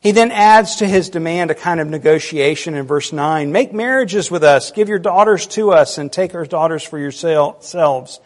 He 0.00 0.10
then 0.10 0.32
adds 0.32 0.76
to 0.76 0.88
his 0.88 1.10
demand 1.10 1.52
a 1.52 1.54
kind 1.54 1.78
of 1.78 1.88
negotiation 1.88 2.74
in 2.74 2.86
verse 2.86 3.12
9. 3.12 3.52
Make 3.52 3.72
marriages 3.72 4.30
with 4.30 4.42
us, 4.42 4.72
give 4.72 4.88
your 4.88 4.98
daughters 4.98 5.46
to 5.48 5.70
us, 5.70 5.96
and 5.96 6.12
take 6.12 6.34
our 6.34 6.44
daughters 6.44 6.82
for 6.82 6.98
yourselves. 6.98 8.20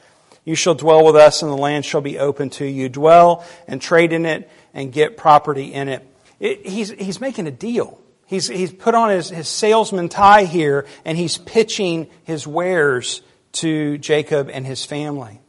You 0.47 0.55
shall 0.55 0.75
dwell 0.75 1.05
with 1.05 1.17
us, 1.17 1.43
and 1.43 1.51
the 1.51 1.57
land 1.57 1.85
shall 1.85 2.01
be 2.01 2.19
open 2.19 2.49
to 2.51 2.65
you. 2.65 2.89
Dwell 2.89 3.45
and 3.67 3.83
trade 3.83 4.15
in 4.15 4.25
it, 4.25 4.49
and 4.73 4.91
get 4.91 5.19
property 5.19 5.75
in 5.75 5.89
it. 5.89 6.07
it 6.41 6.67
he's, 6.67 6.91
he's 6.91 7.21
making 7.21 7.47
a 7.47 7.51
deal. 7.51 8.01
He's, 8.27 8.49
he's 8.49 8.73
put 8.73 8.95
on 8.95 9.11
his, 9.11 9.31
his 9.31 9.49
salesman 9.49 10.09
tie 10.09 10.45
here, 10.45 10.87
and 11.05 11.17
he's 11.17 11.39
pitching 11.39 12.09
his 12.25 12.47
wares 12.47 13.23
to 13.53 13.99
Jacob 13.99 14.51
and 14.51 14.67
his 14.67 14.85
family. 14.85 15.41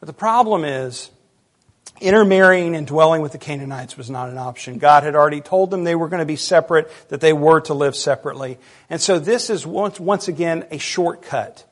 But 0.00 0.06
the 0.06 0.14
problem 0.14 0.64
is, 0.64 1.10
intermarrying 2.00 2.74
and 2.74 2.86
dwelling 2.86 3.22
with 3.22 3.32
the 3.32 3.38
Canaanites 3.38 3.96
was 3.96 4.10
not 4.10 4.28
an 4.28 4.38
option. 4.38 4.78
God 4.78 5.04
had 5.04 5.14
already 5.14 5.40
told 5.40 5.70
them 5.70 5.84
they 5.84 5.94
were 5.94 6.08
going 6.08 6.20
to 6.20 6.26
be 6.26 6.36
separate, 6.36 6.90
that 7.08 7.20
they 7.20 7.32
were 7.32 7.60
to 7.62 7.74
live 7.74 7.94
separately. 7.94 8.58
And 8.90 9.00
so 9.00 9.18
this 9.18 9.50
is 9.50 9.66
once, 9.66 10.00
once 10.00 10.26
again 10.26 10.66
a 10.70 10.78
shortcut 10.78 11.64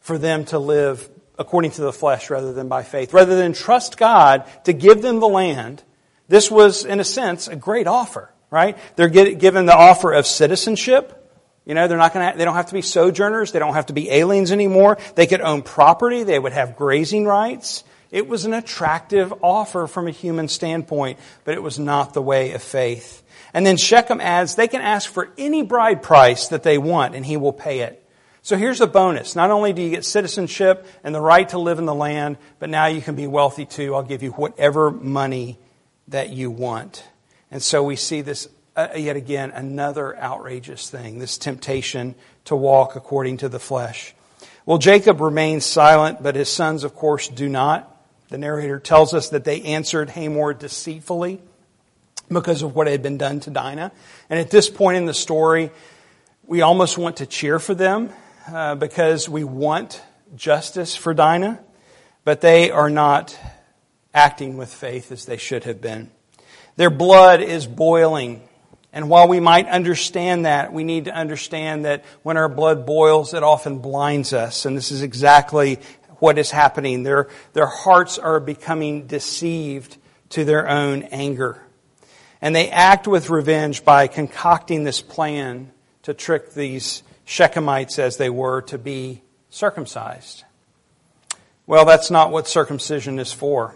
for 0.00 0.18
them 0.18 0.44
to 0.46 0.58
live 0.58 1.08
according 1.38 1.72
to 1.72 1.82
the 1.82 1.92
flesh 1.92 2.30
rather 2.30 2.52
than 2.52 2.68
by 2.68 2.82
faith. 2.82 3.12
Rather 3.12 3.36
than 3.36 3.52
trust 3.52 3.96
God 3.96 4.44
to 4.64 4.72
give 4.72 5.02
them 5.02 5.20
the 5.20 5.28
land, 5.28 5.82
this 6.28 6.50
was, 6.50 6.84
in 6.84 6.98
a 6.98 7.04
sense, 7.04 7.46
a 7.46 7.56
great 7.56 7.86
offer, 7.86 8.32
right? 8.56 8.78
They're 8.96 9.10
given 9.10 9.66
the 9.66 9.76
offer 9.76 10.12
of 10.12 10.26
citizenship. 10.26 11.12
You 11.66 11.74
know, 11.74 11.88
they're 11.88 11.98
not 11.98 12.14
going 12.14 12.32
to, 12.32 12.38
they 12.38 12.46
don't 12.46 12.54
have 12.54 12.68
to 12.68 12.74
be 12.74 12.80
sojourners. 12.80 13.52
They 13.52 13.58
don't 13.58 13.74
have 13.74 13.86
to 13.86 13.92
be 13.92 14.10
aliens 14.10 14.50
anymore. 14.50 14.96
They 15.14 15.26
could 15.26 15.42
own 15.42 15.60
property. 15.60 16.22
They 16.22 16.38
would 16.38 16.54
have 16.54 16.74
grazing 16.74 17.26
rights. 17.26 17.84
It 18.10 18.26
was 18.26 18.46
an 18.46 18.54
attractive 18.54 19.34
offer 19.42 19.86
from 19.86 20.08
a 20.08 20.10
human 20.10 20.48
standpoint, 20.48 21.18
but 21.44 21.54
it 21.54 21.62
was 21.62 21.78
not 21.78 22.14
the 22.14 22.22
way 22.22 22.52
of 22.52 22.62
faith. 22.62 23.22
And 23.52 23.66
then 23.66 23.76
Shechem 23.76 24.22
adds, 24.22 24.54
they 24.54 24.68
can 24.68 24.80
ask 24.80 25.10
for 25.10 25.28
any 25.36 25.62
bride 25.62 26.02
price 26.02 26.48
that 26.48 26.62
they 26.62 26.78
want 26.78 27.14
and 27.14 27.26
he 27.26 27.36
will 27.36 27.52
pay 27.52 27.80
it. 27.80 28.02
So 28.40 28.56
here's 28.56 28.80
a 28.80 28.86
bonus. 28.86 29.36
Not 29.36 29.50
only 29.50 29.72
do 29.72 29.82
you 29.82 29.90
get 29.90 30.04
citizenship 30.04 30.86
and 31.04 31.14
the 31.14 31.20
right 31.20 31.48
to 31.48 31.58
live 31.58 31.78
in 31.78 31.84
the 31.84 31.94
land, 31.94 32.38
but 32.58 32.70
now 32.70 32.86
you 32.86 33.02
can 33.02 33.16
be 33.16 33.26
wealthy 33.26 33.66
too. 33.66 33.94
I'll 33.94 34.04
give 34.04 34.22
you 34.22 34.30
whatever 34.30 34.90
money 34.90 35.58
that 36.08 36.30
you 36.30 36.50
want. 36.50 37.04
And 37.50 37.62
so 37.62 37.82
we 37.82 37.96
see 37.96 38.20
this 38.20 38.48
uh, 38.76 38.88
yet 38.94 39.16
again, 39.16 39.50
another 39.52 40.16
outrageous 40.18 40.90
thing, 40.90 41.18
this 41.18 41.38
temptation 41.38 42.14
to 42.44 42.54
walk 42.54 42.94
according 42.94 43.38
to 43.38 43.48
the 43.48 43.58
flesh. 43.58 44.14
Well, 44.66 44.78
Jacob 44.78 45.20
remains 45.20 45.64
silent, 45.64 46.22
but 46.22 46.34
his 46.34 46.50
sons, 46.50 46.84
of 46.84 46.94
course, 46.94 47.28
do 47.28 47.48
not. 47.48 47.90
The 48.28 48.38
narrator 48.38 48.78
tells 48.78 49.14
us 49.14 49.30
that 49.30 49.44
they 49.44 49.62
answered 49.62 50.10
Hamor 50.10 50.52
deceitfully 50.52 51.40
because 52.28 52.62
of 52.62 52.74
what 52.74 52.86
had 52.86 53.02
been 53.02 53.16
done 53.16 53.40
to 53.40 53.50
Dinah. 53.50 53.92
And 54.28 54.38
at 54.38 54.50
this 54.50 54.68
point 54.68 54.96
in 54.96 55.06
the 55.06 55.14
story, 55.14 55.70
we 56.44 56.60
almost 56.60 56.98
want 56.98 57.18
to 57.18 57.26
cheer 57.26 57.58
for 57.58 57.74
them 57.74 58.10
uh, 58.52 58.74
because 58.74 59.28
we 59.28 59.44
want 59.44 60.02
justice 60.34 60.96
for 60.96 61.14
Dinah, 61.14 61.60
but 62.24 62.40
they 62.40 62.70
are 62.70 62.90
not 62.90 63.38
acting 64.12 64.56
with 64.56 64.72
faith 64.72 65.12
as 65.12 65.24
they 65.24 65.36
should 65.36 65.64
have 65.64 65.80
been. 65.80 66.10
Their 66.76 66.90
blood 66.90 67.40
is 67.40 67.66
boiling. 67.66 68.42
And 68.92 69.10
while 69.10 69.28
we 69.28 69.40
might 69.40 69.66
understand 69.66 70.46
that, 70.46 70.72
we 70.72 70.84
need 70.84 71.06
to 71.06 71.14
understand 71.14 71.84
that 71.84 72.04
when 72.22 72.36
our 72.36 72.48
blood 72.48 72.86
boils, 72.86 73.34
it 73.34 73.42
often 73.42 73.78
blinds 73.78 74.32
us. 74.32 74.64
And 74.64 74.76
this 74.76 74.90
is 74.90 75.02
exactly 75.02 75.80
what 76.18 76.38
is 76.38 76.50
happening. 76.50 77.02
Their, 77.02 77.28
their 77.52 77.66
hearts 77.66 78.18
are 78.18 78.40
becoming 78.40 79.06
deceived 79.06 79.96
to 80.30 80.44
their 80.44 80.68
own 80.68 81.02
anger. 81.04 81.62
And 82.40 82.54
they 82.54 82.70
act 82.70 83.06
with 83.06 83.30
revenge 83.30 83.84
by 83.84 84.06
concocting 84.06 84.84
this 84.84 85.00
plan 85.00 85.72
to 86.02 86.14
trick 86.14 86.54
these 86.54 87.02
Shechemites, 87.26 87.98
as 87.98 88.18
they 88.18 88.30
were, 88.30 88.62
to 88.62 88.78
be 88.78 89.22
circumcised. 89.50 90.44
Well, 91.66 91.84
that's 91.84 92.10
not 92.10 92.30
what 92.30 92.46
circumcision 92.46 93.18
is 93.18 93.32
for. 93.32 93.74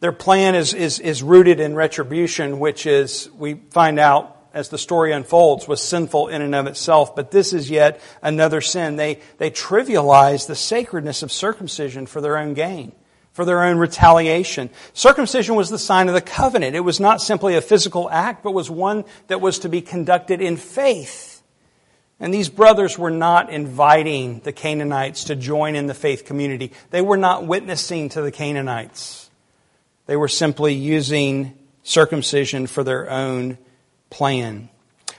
Their 0.00 0.12
plan 0.12 0.54
is, 0.54 0.74
is, 0.74 0.98
is 0.98 1.22
rooted 1.22 1.58
in 1.58 1.74
retribution, 1.74 2.58
which 2.58 2.86
is, 2.86 3.30
we 3.36 3.54
find 3.70 3.98
out 3.98 4.36
as 4.56 4.70
the 4.70 4.78
story 4.78 5.12
unfolds, 5.12 5.68
was 5.68 5.82
sinful 5.82 6.28
in 6.28 6.40
and 6.40 6.54
of 6.54 6.66
itself, 6.66 7.14
but 7.14 7.30
this 7.30 7.52
is 7.52 7.68
yet 7.68 8.00
another 8.22 8.62
sin. 8.62 8.96
They, 8.96 9.20
they 9.36 9.50
trivialize 9.50 10.46
the 10.46 10.54
sacredness 10.54 11.22
of 11.22 11.30
circumcision 11.30 12.06
for 12.06 12.22
their 12.22 12.38
own 12.38 12.54
gain, 12.54 12.92
for 13.32 13.44
their 13.44 13.62
own 13.62 13.76
retaliation. 13.76 14.70
Circumcision 14.94 15.56
was 15.56 15.68
the 15.68 15.78
sign 15.78 16.08
of 16.08 16.14
the 16.14 16.22
covenant. 16.22 16.74
It 16.74 16.80
was 16.80 16.98
not 16.98 17.20
simply 17.20 17.54
a 17.54 17.60
physical 17.60 18.08
act, 18.08 18.42
but 18.42 18.52
was 18.52 18.70
one 18.70 19.04
that 19.26 19.42
was 19.42 19.58
to 19.58 19.68
be 19.68 19.82
conducted 19.82 20.40
in 20.40 20.56
faith. 20.56 21.42
And 22.18 22.32
these 22.32 22.48
brothers 22.48 22.98
were 22.98 23.10
not 23.10 23.50
inviting 23.50 24.40
the 24.40 24.52
Canaanites 24.52 25.24
to 25.24 25.36
join 25.36 25.76
in 25.76 25.86
the 25.86 25.92
faith 25.92 26.24
community. 26.24 26.72
They 26.88 27.02
were 27.02 27.18
not 27.18 27.46
witnessing 27.46 28.08
to 28.10 28.22
the 28.22 28.32
Canaanites. 28.32 29.25
They 30.06 30.16
were 30.16 30.28
simply 30.28 30.74
using 30.74 31.56
circumcision 31.82 32.66
for 32.66 32.84
their 32.84 33.10
own 33.10 33.58
plan. 34.10 34.68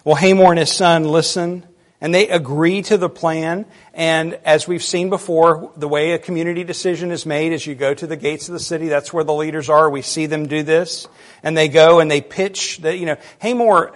Well, 0.03 0.15
Hamor 0.15 0.51
and 0.51 0.59
his 0.59 0.71
son 0.71 1.03
listen 1.03 1.65
and 1.99 2.13
they 2.13 2.27
agree 2.29 2.83
to 2.83 2.97
the 2.97 3.09
plan. 3.09 3.65
And 3.93 4.35
as 4.45 4.67
we've 4.67 4.83
seen 4.83 5.09
before, 5.09 5.71
the 5.75 5.87
way 5.87 6.11
a 6.11 6.19
community 6.19 6.63
decision 6.63 7.11
is 7.11 7.25
made 7.25 7.53
is 7.53 7.65
you 7.65 7.73
go 7.73 7.93
to 7.93 8.05
the 8.05 8.15
gates 8.15 8.47
of 8.47 8.53
the 8.53 8.59
city. 8.59 8.87
That's 8.87 9.11
where 9.11 9.23
the 9.23 9.33
leaders 9.33 9.67
are. 9.67 9.89
We 9.89 10.03
see 10.03 10.27
them 10.27 10.47
do 10.47 10.61
this. 10.61 11.07
And 11.41 11.57
they 11.57 11.67
go 11.67 11.99
and 11.99 12.09
they 12.09 12.21
pitch 12.21 12.77
that, 12.79 12.99
you 12.99 13.07
know, 13.07 13.17
Hamor 13.41 13.93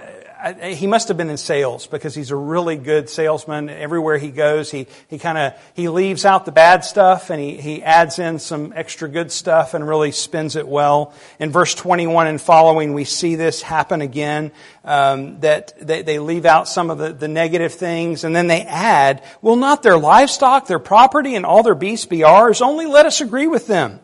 he 0.63 0.87
must 0.87 1.07
have 1.09 1.17
been 1.17 1.29
in 1.29 1.37
sales 1.37 1.85
because 1.85 2.15
he's 2.15 2.31
a 2.31 2.35
really 2.35 2.75
good 2.75 3.09
salesman. 3.09 3.69
Everywhere 3.69 4.17
he 4.17 4.31
goes, 4.31 4.71
he, 4.71 4.87
he 5.07 5.19
kind 5.19 5.37
of, 5.37 5.53
he 5.75 5.87
leaves 5.87 6.25
out 6.25 6.45
the 6.45 6.51
bad 6.51 6.83
stuff 6.83 7.29
and 7.29 7.39
he, 7.39 7.57
he 7.57 7.83
adds 7.83 8.17
in 8.17 8.39
some 8.39 8.73
extra 8.75 9.07
good 9.07 9.31
stuff 9.31 9.73
and 9.73 9.87
really 9.87 10.11
spins 10.11 10.55
it 10.55 10.67
well. 10.67 11.13
In 11.39 11.51
verse 11.51 11.75
21 11.75 12.27
and 12.27 12.41
following, 12.41 12.93
we 12.93 13.03
see 13.03 13.35
this 13.35 13.61
happen 13.61 14.01
again, 14.01 14.51
um, 14.83 15.39
that 15.41 15.73
they, 15.79 16.01
they 16.01 16.17
leave 16.17 16.45
out 16.45 16.67
some 16.67 16.89
of 16.89 16.97
the, 16.97 17.13
the 17.13 17.27
negative 17.27 17.73
things 17.73 18.23
and 18.23 18.35
then 18.35 18.47
they 18.47 18.61
add, 18.61 19.23
will 19.41 19.57
not 19.57 19.83
their 19.83 19.97
livestock, 19.97 20.65
their 20.65 20.79
property, 20.79 21.35
and 21.35 21.45
all 21.45 21.61
their 21.61 21.75
beasts 21.75 22.07
be 22.07 22.23
ours? 22.23 22.61
Only 22.61 22.87
let 22.87 23.05
us 23.05 23.21
agree 23.21 23.47
with 23.47 23.67
them 23.67 23.99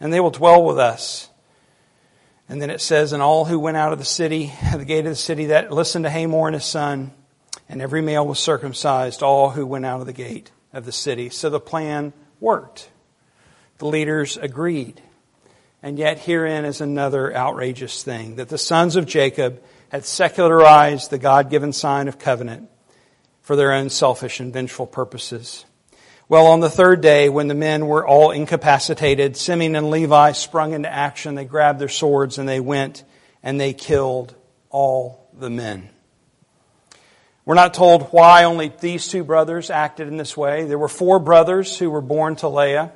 and 0.00 0.12
they 0.12 0.20
will 0.20 0.30
dwell 0.30 0.64
with 0.64 0.78
us. 0.78 1.28
And 2.48 2.60
then 2.60 2.70
it 2.70 2.80
says, 2.80 3.12
and 3.12 3.22
all 3.22 3.44
who 3.44 3.58
went 3.58 3.76
out 3.76 3.92
of 3.92 3.98
the 3.98 4.04
city, 4.04 4.52
the 4.76 4.84
gate 4.84 5.06
of 5.06 5.12
the 5.12 5.16
city, 5.16 5.46
that 5.46 5.72
listened 5.72 6.04
to 6.04 6.10
Hamor 6.10 6.48
and 6.48 6.54
his 6.54 6.64
son, 6.64 7.12
and 7.68 7.80
every 7.80 8.02
male 8.02 8.26
was 8.26 8.38
circumcised, 8.38 9.22
all 9.22 9.50
who 9.50 9.66
went 9.66 9.86
out 9.86 10.00
of 10.00 10.06
the 10.06 10.12
gate 10.12 10.50
of 10.72 10.84
the 10.84 10.92
city. 10.92 11.30
So 11.30 11.50
the 11.50 11.60
plan 11.60 12.12
worked. 12.40 12.90
The 13.78 13.86
leaders 13.86 14.36
agreed. 14.36 15.00
And 15.82 15.98
yet 15.98 16.20
herein 16.20 16.64
is 16.64 16.80
another 16.80 17.34
outrageous 17.34 18.02
thing, 18.02 18.36
that 18.36 18.48
the 18.48 18.58
sons 18.58 18.96
of 18.96 19.06
Jacob 19.06 19.62
had 19.90 20.04
secularized 20.04 21.10
the 21.10 21.18
God-given 21.18 21.72
sign 21.72 22.08
of 22.08 22.18
covenant 22.18 22.70
for 23.40 23.56
their 23.56 23.72
own 23.72 23.90
selfish 23.90 24.40
and 24.40 24.52
vengeful 24.52 24.86
purposes. 24.86 25.64
Well, 26.32 26.46
on 26.46 26.60
the 26.60 26.70
third 26.70 27.02
day, 27.02 27.28
when 27.28 27.48
the 27.48 27.54
men 27.54 27.86
were 27.86 28.06
all 28.06 28.30
incapacitated, 28.30 29.36
Simeon 29.36 29.76
and 29.76 29.90
Levi 29.90 30.32
sprung 30.32 30.72
into 30.72 30.90
action. 30.90 31.34
They 31.34 31.44
grabbed 31.44 31.78
their 31.78 31.90
swords 31.90 32.38
and 32.38 32.48
they 32.48 32.58
went 32.58 33.04
and 33.42 33.60
they 33.60 33.74
killed 33.74 34.34
all 34.70 35.28
the 35.38 35.50
men. 35.50 35.90
We're 37.44 37.54
not 37.54 37.74
told 37.74 38.04
why 38.14 38.44
only 38.44 38.72
these 38.80 39.08
two 39.08 39.24
brothers 39.24 39.68
acted 39.68 40.08
in 40.08 40.16
this 40.16 40.34
way. 40.34 40.64
There 40.64 40.78
were 40.78 40.88
four 40.88 41.18
brothers 41.18 41.78
who 41.78 41.90
were 41.90 42.00
born 42.00 42.36
to 42.36 42.48
Leah, 42.48 42.92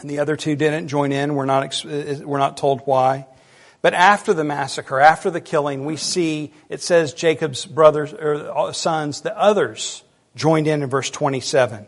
and 0.00 0.10
the 0.10 0.18
other 0.18 0.36
two 0.36 0.54
didn't 0.54 0.88
join 0.88 1.10
in. 1.10 1.34
We're 1.34 1.46
not, 1.46 1.82
we're 1.82 2.36
not 2.36 2.58
told 2.58 2.82
why. 2.82 3.28
But 3.80 3.94
after 3.94 4.34
the 4.34 4.44
massacre, 4.44 5.00
after 5.00 5.30
the 5.30 5.40
killing, 5.40 5.86
we 5.86 5.96
see 5.96 6.52
it 6.68 6.82
says 6.82 7.14
Jacob's 7.14 7.64
brothers 7.64 8.12
or 8.12 8.54
uh, 8.54 8.72
sons, 8.72 9.22
the 9.22 9.34
others 9.38 10.04
joined 10.36 10.66
in 10.66 10.82
in 10.82 10.90
verse 10.90 11.08
27 11.08 11.86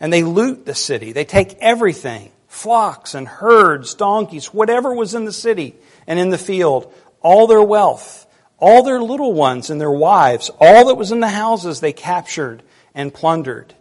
and 0.00 0.12
they 0.12 0.22
loot 0.22 0.66
the 0.66 0.74
city. 0.74 1.12
They 1.12 1.24
take 1.24 1.56
everything 1.60 2.32
flocks 2.56 3.14
and 3.14 3.28
herds, 3.28 3.94
donkeys, 3.94 4.46
whatever 4.46 4.94
was 4.94 5.14
in 5.14 5.26
the 5.26 5.32
city 5.32 5.74
and 6.06 6.18
in 6.18 6.30
the 6.30 6.38
field, 6.38 6.92
all 7.20 7.46
their 7.46 7.62
wealth, 7.62 8.26
all 8.58 8.82
their 8.82 9.00
little 9.00 9.34
ones 9.34 9.68
and 9.68 9.80
their 9.80 9.90
wives, 9.90 10.50
all 10.58 10.86
that 10.86 10.94
was 10.94 11.12
in 11.12 11.20
the 11.20 11.28
houses 11.28 11.80
they 11.80 11.92
captured 11.92 12.62
and 12.94 13.12
plundered. 13.12 13.74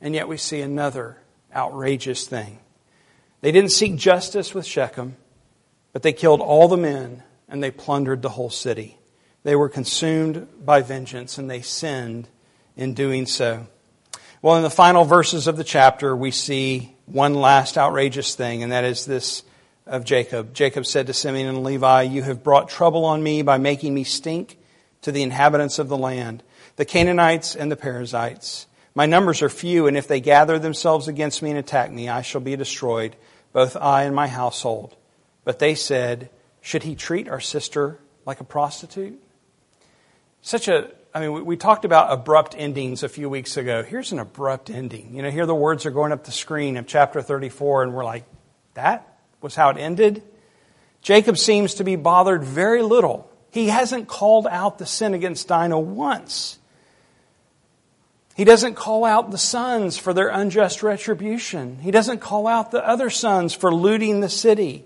And 0.00 0.14
yet 0.14 0.26
we 0.26 0.38
see 0.38 0.60
another 0.62 1.18
outrageous 1.54 2.26
thing. 2.26 2.60
They 3.42 3.52
didn't 3.52 3.72
seek 3.72 3.96
justice 3.96 4.54
with 4.54 4.64
Shechem, 4.66 5.16
but 5.92 6.02
they 6.02 6.12
killed 6.12 6.40
all 6.40 6.66
the 6.66 6.76
men 6.76 7.22
and 7.48 7.62
they 7.62 7.70
plundered 7.70 8.22
the 8.22 8.30
whole 8.30 8.50
city. 8.50 8.98
They 9.42 9.54
were 9.54 9.68
consumed 9.68 10.48
by 10.64 10.80
vengeance 10.80 11.36
and 11.36 11.50
they 11.50 11.60
sinned 11.60 12.28
in 12.76 12.94
doing 12.94 13.26
so. 13.26 13.66
Well, 14.40 14.56
in 14.56 14.62
the 14.62 14.70
final 14.70 15.04
verses 15.04 15.48
of 15.48 15.56
the 15.56 15.64
chapter, 15.64 16.14
we 16.14 16.30
see 16.30 16.94
one 17.06 17.34
last 17.34 17.76
outrageous 17.76 18.36
thing, 18.36 18.62
and 18.62 18.70
that 18.70 18.84
is 18.84 19.04
this 19.04 19.42
of 19.84 20.04
Jacob. 20.04 20.54
Jacob 20.54 20.86
said 20.86 21.08
to 21.08 21.12
Simeon 21.12 21.48
and 21.48 21.64
Levi, 21.64 22.02
You 22.02 22.22
have 22.22 22.44
brought 22.44 22.68
trouble 22.68 23.04
on 23.04 23.20
me 23.20 23.42
by 23.42 23.58
making 23.58 23.94
me 23.94 24.04
stink 24.04 24.56
to 25.02 25.10
the 25.10 25.24
inhabitants 25.24 25.80
of 25.80 25.88
the 25.88 25.96
land, 25.96 26.44
the 26.76 26.84
Canaanites 26.84 27.56
and 27.56 27.68
the 27.68 27.76
Perizzites. 27.76 28.68
My 28.94 29.06
numbers 29.06 29.42
are 29.42 29.48
few, 29.48 29.88
and 29.88 29.96
if 29.96 30.06
they 30.06 30.20
gather 30.20 30.60
themselves 30.60 31.08
against 31.08 31.42
me 31.42 31.50
and 31.50 31.58
attack 31.58 31.90
me, 31.90 32.08
I 32.08 32.22
shall 32.22 32.40
be 32.40 32.54
destroyed, 32.54 33.16
both 33.52 33.76
I 33.76 34.04
and 34.04 34.14
my 34.14 34.28
household. 34.28 34.94
But 35.42 35.58
they 35.58 35.74
said, 35.74 36.30
Should 36.60 36.84
he 36.84 36.94
treat 36.94 37.28
our 37.28 37.40
sister 37.40 37.98
like 38.24 38.38
a 38.38 38.44
prostitute? 38.44 39.20
Such 40.42 40.68
a 40.68 40.92
I 41.18 41.20
mean, 41.20 41.44
we 41.44 41.56
talked 41.56 41.84
about 41.84 42.12
abrupt 42.12 42.54
endings 42.56 43.02
a 43.02 43.08
few 43.08 43.28
weeks 43.28 43.56
ago. 43.56 43.82
Here's 43.82 44.12
an 44.12 44.20
abrupt 44.20 44.70
ending. 44.70 45.16
You 45.16 45.22
know, 45.22 45.32
here 45.32 45.46
the 45.46 45.54
words 45.54 45.84
are 45.84 45.90
going 45.90 46.12
up 46.12 46.22
the 46.22 46.30
screen 46.30 46.76
of 46.76 46.86
chapter 46.86 47.20
34, 47.20 47.82
and 47.82 47.92
we're 47.92 48.04
like, 48.04 48.24
that 48.74 49.18
was 49.40 49.56
how 49.56 49.70
it 49.70 49.78
ended? 49.78 50.22
Jacob 51.02 51.36
seems 51.36 51.74
to 51.74 51.82
be 51.82 51.96
bothered 51.96 52.44
very 52.44 52.82
little. 52.82 53.28
He 53.50 53.66
hasn't 53.66 54.06
called 54.06 54.46
out 54.46 54.78
the 54.78 54.86
sin 54.86 55.12
against 55.12 55.48
Dinah 55.48 55.80
once. 55.80 56.60
He 58.36 58.44
doesn't 58.44 58.76
call 58.76 59.04
out 59.04 59.32
the 59.32 59.38
sons 59.38 59.98
for 59.98 60.14
their 60.14 60.28
unjust 60.28 60.84
retribution. 60.84 61.80
He 61.80 61.90
doesn't 61.90 62.20
call 62.20 62.46
out 62.46 62.70
the 62.70 62.86
other 62.86 63.10
sons 63.10 63.54
for 63.54 63.74
looting 63.74 64.20
the 64.20 64.28
city. 64.28 64.84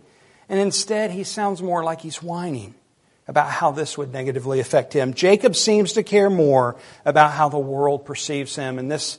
And 0.49 0.59
instead, 0.59 1.11
he 1.11 1.25
sounds 1.25 1.61
more 1.61 1.85
like 1.85 2.01
he's 2.01 2.23
whining 2.23 2.75
about 3.29 3.51
how 3.51 3.71
this 3.71 3.97
would 3.97 4.13
negatively 4.13 4.61
affect 4.61 4.93
him. 4.93 5.15
Jacob 5.15 5.55
seems 5.55 5.93
to 5.93 6.03
care 6.03 6.31
more 6.31 6.77
about 7.05 7.33
how 7.33 7.49
the 7.49 7.59
world 7.59 8.05
perceives 8.05 8.57
him. 8.57 8.79
And 8.79 8.91
this 8.91 9.19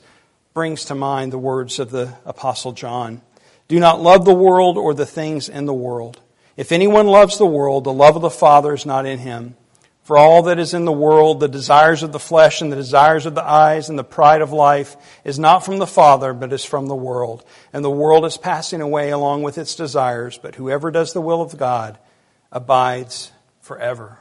brings 0.52 0.86
to 0.86 0.94
mind 0.94 1.32
the 1.32 1.38
words 1.38 1.78
of 1.78 1.90
the 1.90 2.14
Apostle 2.24 2.72
John 2.72 3.22
Do 3.68 3.80
not 3.80 4.00
love 4.00 4.24
the 4.24 4.34
world 4.34 4.76
or 4.78 4.94
the 4.94 5.06
things 5.06 5.48
in 5.48 5.66
the 5.66 5.74
world. 5.74 6.20
If 6.56 6.70
anyone 6.70 7.06
loves 7.06 7.38
the 7.38 7.46
world, 7.46 7.84
the 7.84 7.92
love 7.92 8.14
of 8.14 8.22
the 8.22 8.30
Father 8.30 8.72
is 8.74 8.86
not 8.86 9.06
in 9.06 9.18
him. 9.18 9.56
For 10.04 10.18
all 10.18 10.42
that 10.42 10.58
is 10.58 10.74
in 10.74 10.84
the 10.84 10.92
world, 10.92 11.40
the 11.40 11.48
desires 11.48 12.02
of 12.02 12.12
the 12.12 12.18
flesh 12.18 12.60
and 12.60 12.70
the 12.70 12.76
desires 12.76 13.24
of 13.24 13.34
the 13.34 13.42
eyes 13.42 13.88
and 13.88 13.98
the 13.98 14.04
pride 14.04 14.42
of 14.42 14.52
life 14.52 14.96
is 15.24 15.38
not 15.38 15.64
from 15.64 15.78
the 15.78 15.86
Father, 15.86 16.34
but 16.34 16.52
is 16.52 16.62
from 16.62 16.88
the 16.88 16.94
world. 16.94 17.42
And 17.72 17.82
the 17.82 17.90
world 17.90 18.26
is 18.26 18.36
passing 18.36 18.82
away 18.82 19.08
along 19.10 19.42
with 19.42 19.56
its 19.56 19.74
desires, 19.74 20.38
but 20.38 20.56
whoever 20.56 20.90
does 20.90 21.14
the 21.14 21.22
will 21.22 21.40
of 21.40 21.56
God 21.56 21.98
abides 22.52 23.32
forever. 23.64 24.18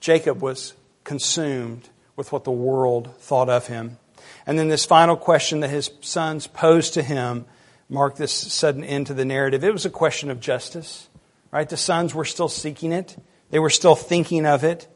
Jacob 0.00 0.42
was 0.42 0.74
consumed 1.04 1.88
with 2.16 2.32
what 2.32 2.42
the 2.42 2.50
world 2.50 3.14
thought 3.18 3.48
of 3.48 3.68
him. 3.68 3.98
And 4.46 4.58
then 4.58 4.68
this 4.68 4.84
final 4.84 5.16
question 5.16 5.60
that 5.60 5.70
his 5.70 5.90
sons 6.00 6.48
posed 6.48 6.94
to 6.94 7.02
him 7.02 7.44
marked 7.88 8.16
this 8.16 8.32
sudden 8.32 8.82
end 8.82 9.06
to 9.06 9.14
the 9.14 9.24
narrative. 9.24 9.62
It 9.62 9.72
was 9.72 9.86
a 9.86 9.90
question 9.90 10.28
of 10.28 10.40
justice, 10.40 11.08
right? 11.52 11.68
The 11.68 11.76
sons 11.76 12.16
were 12.16 12.24
still 12.24 12.48
seeking 12.48 12.90
it. 12.90 13.16
They 13.50 13.60
were 13.60 13.70
still 13.70 13.94
thinking 13.94 14.44
of 14.44 14.64
it. 14.64 14.88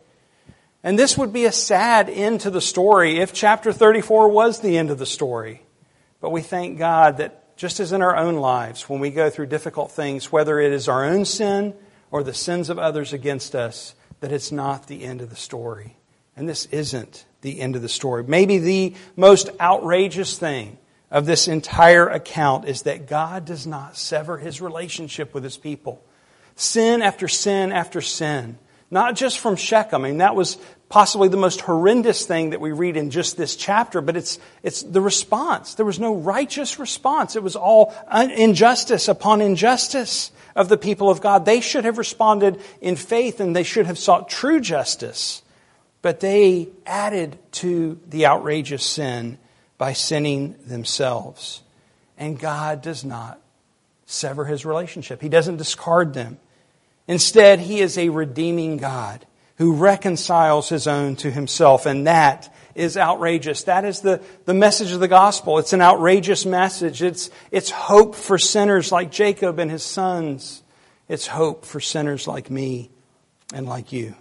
And 0.83 0.98
this 0.98 1.16
would 1.16 1.33
be 1.33 1.44
a 1.44 1.52
sad 1.52 2.11
end 2.11 2.40
to 2.40 2.50
the 2.50 2.61
story 2.61 3.20
if 3.20 3.33
chapter 3.33 3.72
34 3.72 4.28
was 4.28 4.59
the 4.59 4.76
end 4.76 4.90
of 4.90 4.98
the 4.98 5.07
story. 5.07 5.62
But 6.20 6.30
we 6.30 6.42
thank 6.42 6.78
God 6.78 7.18
that 7.18 7.57
just 7.57 7.78
as 7.78 7.92
in 7.92 8.02
our 8.02 8.16
own 8.16 8.35
lives, 8.37 8.88
when 8.88 8.98
we 8.98 9.11
go 9.11 9.30
through 9.30 9.46
difficult 9.46 9.92
things, 9.92 10.33
whether 10.33 10.59
it 10.59 10.72
is 10.72 10.88
our 10.88 11.04
own 11.04 11.24
sin 11.24 11.74
or 12.14 12.22
the 12.22 12.33
sins 12.33 12.70
of 12.70 12.79
others 12.79 13.12
against 13.12 13.57
us, 13.57 13.92
that 14.20 14.31
it's 14.31 14.53
not 14.53 14.87
the 14.87 15.03
end 15.03 15.20
of 15.20 15.31
the 15.31 15.37
story. 15.37 15.96
And 16.37 16.48
this 16.48 16.66
isn't 16.66 17.24
the 17.40 17.61
end 17.61 17.74
of 17.74 17.83
the 17.83 17.88
story. 17.88 18.22
Maybe 18.22 18.59
the 18.59 18.94
most 19.16 19.50
outrageous 19.61 20.38
thing 20.38 20.79
of 21.11 21.27
this 21.27 21.48
entire 21.48 22.07
account 22.09 22.68
is 22.68 22.83
that 22.83 23.09
God 23.09 23.44
does 23.44 23.66
not 23.66 23.96
sever 23.96 24.38
his 24.38 24.61
relationship 24.61 25.35
with 25.35 25.42
his 25.42 25.57
people. 25.57 26.05
Sin 26.55 27.03
after 27.03 27.27
sin 27.27 27.72
after 27.72 28.00
sin 28.00 28.59
not 28.94 29.16
just 29.16 29.40
from 29.40 29.57
Shechem. 29.57 30.05
I 30.05 30.09
mean, 30.09 30.18
that 30.18 30.37
was 30.37 30.57
possibly 30.88 31.29
the 31.29 31.37
most 31.37 31.62
horrendous 31.62 32.27
thing 32.27 32.51
that 32.51 32.61
we 32.61 32.73
read 32.73 32.97
in 32.97 33.11
just 33.11 33.37
this 33.37 33.57
chapter, 33.57 34.01
but 34.01 34.16
it's, 34.16 34.38
it's 34.62 34.83
the 34.83 35.01
response. 35.01 35.75
There 35.75 35.87
was 35.87 35.99
no 35.99 36.14
righteous 36.14 36.79
response. 36.79 37.37
It 37.37 37.42
was 37.42 37.57
all 37.57 37.94
injustice 38.12 39.09
upon 39.09 39.40
injustice 39.40 40.31
of 40.55 40.68
the 40.68 40.77
people 40.77 41.11
of 41.11 41.20
God. 41.20 41.44
They 41.44 41.61
should 41.61 41.85
have 41.85 41.99
responded 41.99 42.61
in 42.81 42.97
faith 42.97 43.40
and 43.40 43.57
they 43.57 43.62
should 43.62 43.87
have 43.87 43.99
sought 43.99 44.29
true 44.29 44.61
justice. 44.61 45.42
But 46.03 46.20
they 46.20 46.68
added 46.85 47.38
to 47.53 47.99
the 48.09 48.27
outrageous 48.27 48.85
sin 48.85 49.38
by 49.79 49.94
sinning 49.94 50.55
themselves. 50.66 51.62
And 52.18 52.38
God 52.38 52.83
does 52.83 53.05
not 53.05 53.40
sever 54.07 54.44
his 54.44 54.64
relationship. 54.64 55.20
He 55.20 55.29
doesn't 55.29 55.57
discard 55.57 56.14
them. 56.14 56.38
Instead, 57.09 57.59
he 57.59 57.81
is 57.81 57.99
a 57.99 58.11
redeeming 58.11 58.77
God 58.77 59.27
who 59.56 59.74
reconciles 59.74 60.68
his 60.68 60.86
own 60.86 61.16
to 61.16 61.30
himself, 61.30 61.86
and 61.86 62.06
that 62.06 62.52
is 62.74 62.96
outrageous. 62.96 63.64
That 63.64 63.84
is 63.84 64.00
the, 64.00 64.20
the 64.46 64.54
message 64.54 64.90
of 64.90 65.00
the 65.00 65.08
gospel. 65.08 65.58
It's 65.58 65.72
an 65.72 65.80
outrageous 65.80 66.44
message. 66.44 67.02
It's, 67.02 67.30
it's 67.50 67.70
hope 67.70 68.16
for 68.16 68.36
sinners 68.38 68.90
like 68.90 69.12
Jacob 69.12 69.58
and 69.58 69.70
his 69.70 69.84
sons. 69.84 70.62
It's 71.08 71.26
hope 71.26 71.64
for 71.64 71.80
sinners 71.80 72.26
like 72.26 72.50
me 72.50 72.90
and 73.52 73.66
like 73.66 73.92
you. 73.92 74.14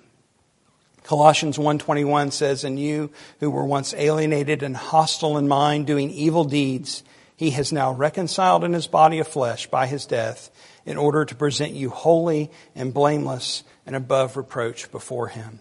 Colossians 1.03 1.57
1:21 1.57 2.31
says, 2.31 2.63
"And 2.63 2.79
you 2.79 3.09
who 3.39 3.51
were 3.51 3.65
once 3.65 3.93
alienated 3.93 4.63
and 4.63 4.75
hostile 4.75 5.37
in 5.37 5.47
mind, 5.47 5.85
doing 5.85 6.09
evil 6.09 6.45
deeds, 6.45 7.03
he 7.35 7.49
has 7.51 7.73
now 7.73 7.91
reconciled 7.91 8.63
in 8.63 8.71
his 8.71 8.87
body 8.87 9.19
of 9.19 9.27
flesh 9.27 9.67
by 9.67 9.87
his 9.87 10.05
death 10.05 10.49
in 10.85 10.97
order 10.97 11.25
to 11.25 11.35
present 11.35 11.73
you 11.73 11.89
holy 11.89 12.51
and 12.75 12.93
blameless 12.93 13.63
and 13.85 13.95
above 13.95 14.37
reproach 14.37 14.91
before 14.91 15.27
him. 15.27 15.59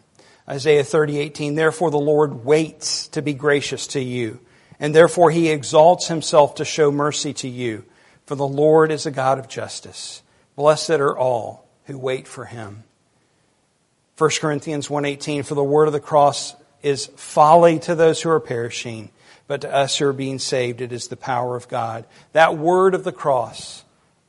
Isaiah 0.49 0.85
30:18 0.85 1.55
Therefore 1.55 1.91
the 1.91 1.99
Lord 1.99 2.45
waits 2.45 3.09
to 3.09 3.23
be 3.23 3.35
gracious 3.35 3.87
to 3.89 4.01
you 4.01 4.41
and 4.81 4.95
therefore 4.95 5.31
he 5.31 5.49
exalts 5.49 6.09
himself 6.09 6.57
to 6.57 6.65
show 6.65 6.91
mercy 6.91 7.33
to 7.35 7.49
you. 7.49 7.85
For 8.27 8.35
the 8.35 8.47
Lord 8.47 8.91
is 8.91 9.07
a 9.07 9.13
God 9.13 9.39
of 9.39 9.49
justice. 9.49 10.23
Blessed 10.57 10.91
are 10.91 11.17
all 11.17 11.67
who 11.85 11.97
wait 11.97 12.27
for 12.27 12.47
him. 12.47 12.85
1 14.19 14.41
Corinthians 14.41 14.89
1:18 14.89 15.45
For 15.45 15.55
the 15.55 15.63
word 15.63 15.87
of 15.87 15.93
the 15.93 16.01
cross 16.01 16.57
is 16.83 17.07
folly 17.17 17.79
to 17.81 17.95
those 17.95 18.21
who 18.21 18.31
are 18.31 18.41
perishing 18.41 19.11
but 19.47 19.61
to 19.61 19.73
us 19.73 19.99
who 19.99 20.07
are 20.07 20.13
being 20.13 20.39
saved 20.39 20.81
it 20.81 20.93
is 20.93 21.09
the 21.09 21.17
power 21.17 21.57
of 21.57 21.69
God. 21.69 22.05
That 22.33 22.57
word 22.57 22.95
of 22.95 23.05
the 23.05 23.13
cross 23.13 23.85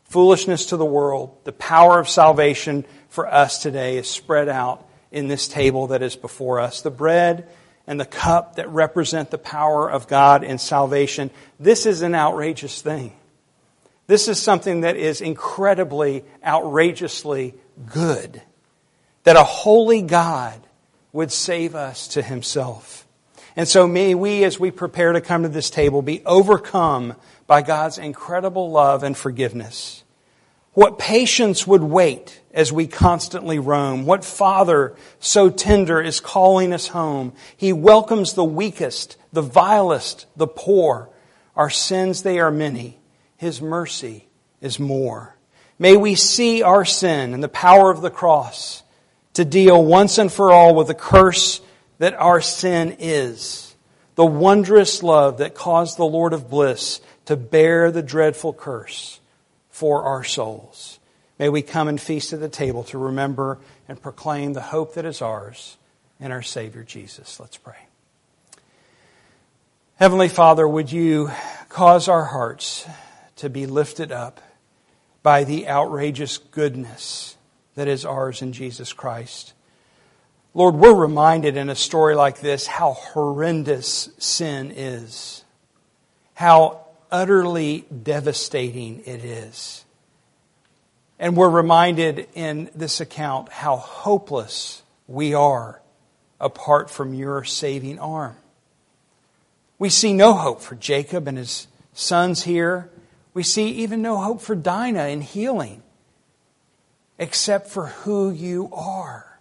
foolishness 0.05 0.67
to 0.67 0.77
the 0.77 0.85
world, 0.85 1.35
the 1.43 1.51
power 1.51 1.97
of 1.99 2.07
salvation 2.07 2.85
for 3.13 3.31
us 3.31 3.59
today 3.59 3.97
is 3.97 4.09
spread 4.09 4.49
out 4.49 4.89
in 5.11 5.27
this 5.27 5.47
table 5.47 5.87
that 5.87 6.01
is 6.01 6.15
before 6.15 6.59
us. 6.59 6.81
The 6.81 6.89
bread 6.89 7.47
and 7.85 7.99
the 7.99 8.05
cup 8.05 8.55
that 8.55 8.67
represent 8.69 9.29
the 9.29 9.37
power 9.37 9.87
of 9.87 10.07
God 10.07 10.43
in 10.43 10.57
salvation. 10.57 11.29
This 11.59 11.85
is 11.85 12.01
an 12.01 12.15
outrageous 12.15 12.81
thing. 12.81 13.13
This 14.07 14.27
is 14.27 14.41
something 14.41 14.81
that 14.81 14.95
is 14.95 15.21
incredibly, 15.21 16.25
outrageously 16.43 17.53
good. 17.85 18.41
That 19.25 19.35
a 19.35 19.43
holy 19.43 20.01
God 20.01 20.59
would 21.11 21.31
save 21.31 21.75
us 21.75 22.07
to 22.09 22.23
himself. 22.23 23.05
And 23.55 23.67
so 23.67 23.87
may 23.87 24.15
we, 24.15 24.43
as 24.43 24.59
we 24.59 24.71
prepare 24.71 25.11
to 25.11 25.21
come 25.21 25.43
to 25.43 25.49
this 25.49 25.69
table, 25.69 26.01
be 26.01 26.25
overcome 26.25 27.13
by 27.45 27.61
God's 27.61 27.99
incredible 27.99 28.71
love 28.71 29.03
and 29.03 29.15
forgiveness. 29.15 30.02
What 30.73 30.97
patience 30.97 31.67
would 31.67 31.83
wait 31.83 32.41
as 32.51 32.71
we 32.71 32.87
constantly 32.87 33.59
roam? 33.59 34.05
What 34.05 34.25
father 34.25 34.95
so 35.19 35.51
tender 35.51 36.01
is 36.01 36.19
calling 36.19 36.73
us 36.73 36.87
home? 36.87 37.33
He 37.55 37.71
welcomes 37.71 38.33
the 38.33 38.43
weakest, 38.43 39.15
the 39.31 39.43
vilest, 39.43 40.25
the 40.35 40.47
poor. 40.47 41.09
Our 41.55 41.69
sins, 41.69 42.23
they 42.23 42.39
are 42.39 42.49
many. 42.49 42.97
His 43.37 43.61
mercy 43.61 44.27
is 44.61 44.79
more. 44.79 45.35
May 45.77 45.95
we 45.95 46.15
see 46.15 46.63
our 46.63 46.85
sin 46.85 47.35
and 47.35 47.43
the 47.43 47.49
power 47.49 47.91
of 47.91 48.01
the 48.01 48.09
cross 48.09 48.81
to 49.33 49.45
deal 49.45 49.83
once 49.83 50.17
and 50.17 50.31
for 50.31 50.51
all 50.51 50.73
with 50.73 50.87
the 50.87 50.95
curse 50.95 51.61
that 51.99 52.15
our 52.15 52.41
sin 52.41 52.95
is. 52.97 53.75
The 54.15 54.25
wondrous 54.25 55.03
love 55.03 55.37
that 55.37 55.53
caused 55.53 55.97
the 55.97 56.05
Lord 56.05 56.33
of 56.33 56.49
bliss 56.49 56.99
to 57.25 57.35
bear 57.35 57.91
the 57.91 58.03
dreadful 58.03 58.53
curse 58.53 59.19
for 59.73 60.03
our 60.03 60.23
souls. 60.23 60.99
May 61.39 61.49
we 61.49 61.63
come 61.63 61.87
and 61.87 61.99
feast 61.99 62.31
at 62.31 62.39
the 62.39 62.47
table 62.47 62.83
to 62.85 62.99
remember 62.99 63.57
and 63.87 63.99
proclaim 63.99 64.53
the 64.53 64.61
hope 64.61 64.93
that 64.93 65.03
is 65.03 65.19
ours 65.19 65.77
in 66.19 66.31
our 66.31 66.43
Savior 66.43 66.83
Jesus. 66.83 67.39
Let's 67.39 67.57
pray. 67.57 67.87
Heavenly 69.95 70.29
Father, 70.29 70.67
would 70.67 70.91
you 70.91 71.31
cause 71.69 72.07
our 72.07 72.23
hearts 72.23 72.85
to 73.37 73.49
be 73.49 73.65
lifted 73.65 74.11
up 74.11 74.41
by 75.23 75.43
the 75.43 75.67
outrageous 75.67 76.37
goodness 76.37 77.35
that 77.73 77.87
is 77.87 78.05
ours 78.05 78.43
in 78.43 78.53
Jesus 78.53 78.93
Christ? 78.93 79.53
Lord, 80.53 80.75
we're 80.75 80.93
reminded 80.93 81.57
in 81.57 81.71
a 81.71 81.75
story 81.75 82.13
like 82.13 82.41
this 82.41 82.67
how 82.67 82.91
horrendous 82.93 84.09
sin 84.19 84.71
is, 84.75 85.43
how 86.35 86.82
utterly 87.13 87.85
devastating 88.03 89.03
it 89.05 89.23
is. 89.23 89.85
And 91.19 91.37
we're 91.37 91.49
reminded 91.49 92.27
in 92.33 92.71
this 92.73 92.99
account 92.99 93.49
how 93.49 93.77
hopeless 93.77 94.81
we 95.07 95.35
are 95.35 95.79
apart 96.41 96.89
from 96.89 97.13
your 97.13 97.43
saving 97.43 97.99
arm. 97.99 98.35
We 99.77 99.89
see 99.89 100.11
no 100.11 100.33
hope 100.33 100.61
for 100.61 100.75
Jacob 100.75 101.27
and 101.27 101.37
his 101.37 101.67
sons 101.93 102.43
here. 102.43 102.89
We 103.33 103.43
see 103.43 103.69
even 103.69 104.01
no 104.01 104.17
hope 104.17 104.41
for 104.41 104.55
Dinah 104.55 105.07
in 105.07 105.21
healing, 105.21 105.83
except 107.19 107.69
for 107.69 107.87
who 107.87 108.31
you 108.31 108.69
are. 108.73 109.39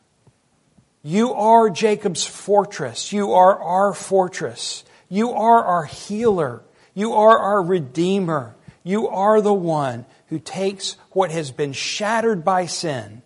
You 1.02 1.32
are 1.32 1.70
Jacob's 1.70 2.24
fortress. 2.24 3.12
You 3.12 3.32
are 3.32 3.58
our 3.58 3.94
fortress. 3.94 4.84
You 5.08 5.32
are 5.32 5.64
our 5.64 5.84
healer. 5.84 6.62
You 6.94 7.14
are 7.14 7.38
our 7.38 7.62
Redeemer. 7.62 8.54
You 8.82 9.08
are 9.08 9.40
the 9.40 9.54
one 9.54 10.04
who 10.26 10.38
takes 10.38 10.96
what 11.10 11.30
has 11.30 11.50
been 11.50 11.72
shattered 11.72 12.44
by 12.44 12.66
sin 12.66 13.22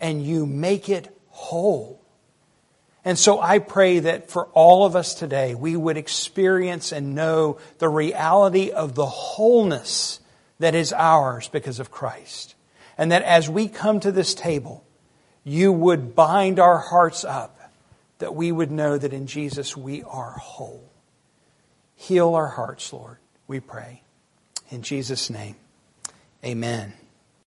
and 0.00 0.24
you 0.24 0.46
make 0.46 0.88
it 0.88 1.14
whole. 1.28 2.00
And 3.04 3.18
so 3.18 3.40
I 3.40 3.58
pray 3.58 4.00
that 4.00 4.30
for 4.30 4.46
all 4.46 4.84
of 4.84 4.94
us 4.94 5.14
today, 5.14 5.54
we 5.54 5.76
would 5.76 5.96
experience 5.96 6.92
and 6.92 7.14
know 7.14 7.58
the 7.78 7.88
reality 7.88 8.70
of 8.70 8.94
the 8.94 9.06
wholeness 9.06 10.20
that 10.58 10.74
is 10.74 10.92
ours 10.92 11.48
because 11.48 11.80
of 11.80 11.90
Christ. 11.90 12.54
And 12.96 13.12
that 13.12 13.22
as 13.22 13.48
we 13.48 13.68
come 13.68 14.00
to 14.00 14.12
this 14.12 14.34
table, 14.34 14.84
you 15.44 15.72
would 15.72 16.14
bind 16.14 16.58
our 16.58 16.78
hearts 16.78 17.24
up, 17.24 17.72
that 18.18 18.34
we 18.34 18.52
would 18.52 18.70
know 18.70 18.98
that 18.98 19.12
in 19.12 19.26
Jesus 19.26 19.76
we 19.76 20.02
are 20.02 20.32
whole. 20.32 20.87
Heal 22.00 22.34
our 22.34 22.46
hearts, 22.46 22.92
Lord, 22.92 23.16
we 23.48 23.58
pray. 23.58 24.02
In 24.70 24.82
Jesus' 24.82 25.30
name, 25.30 25.56
amen. 26.44 26.92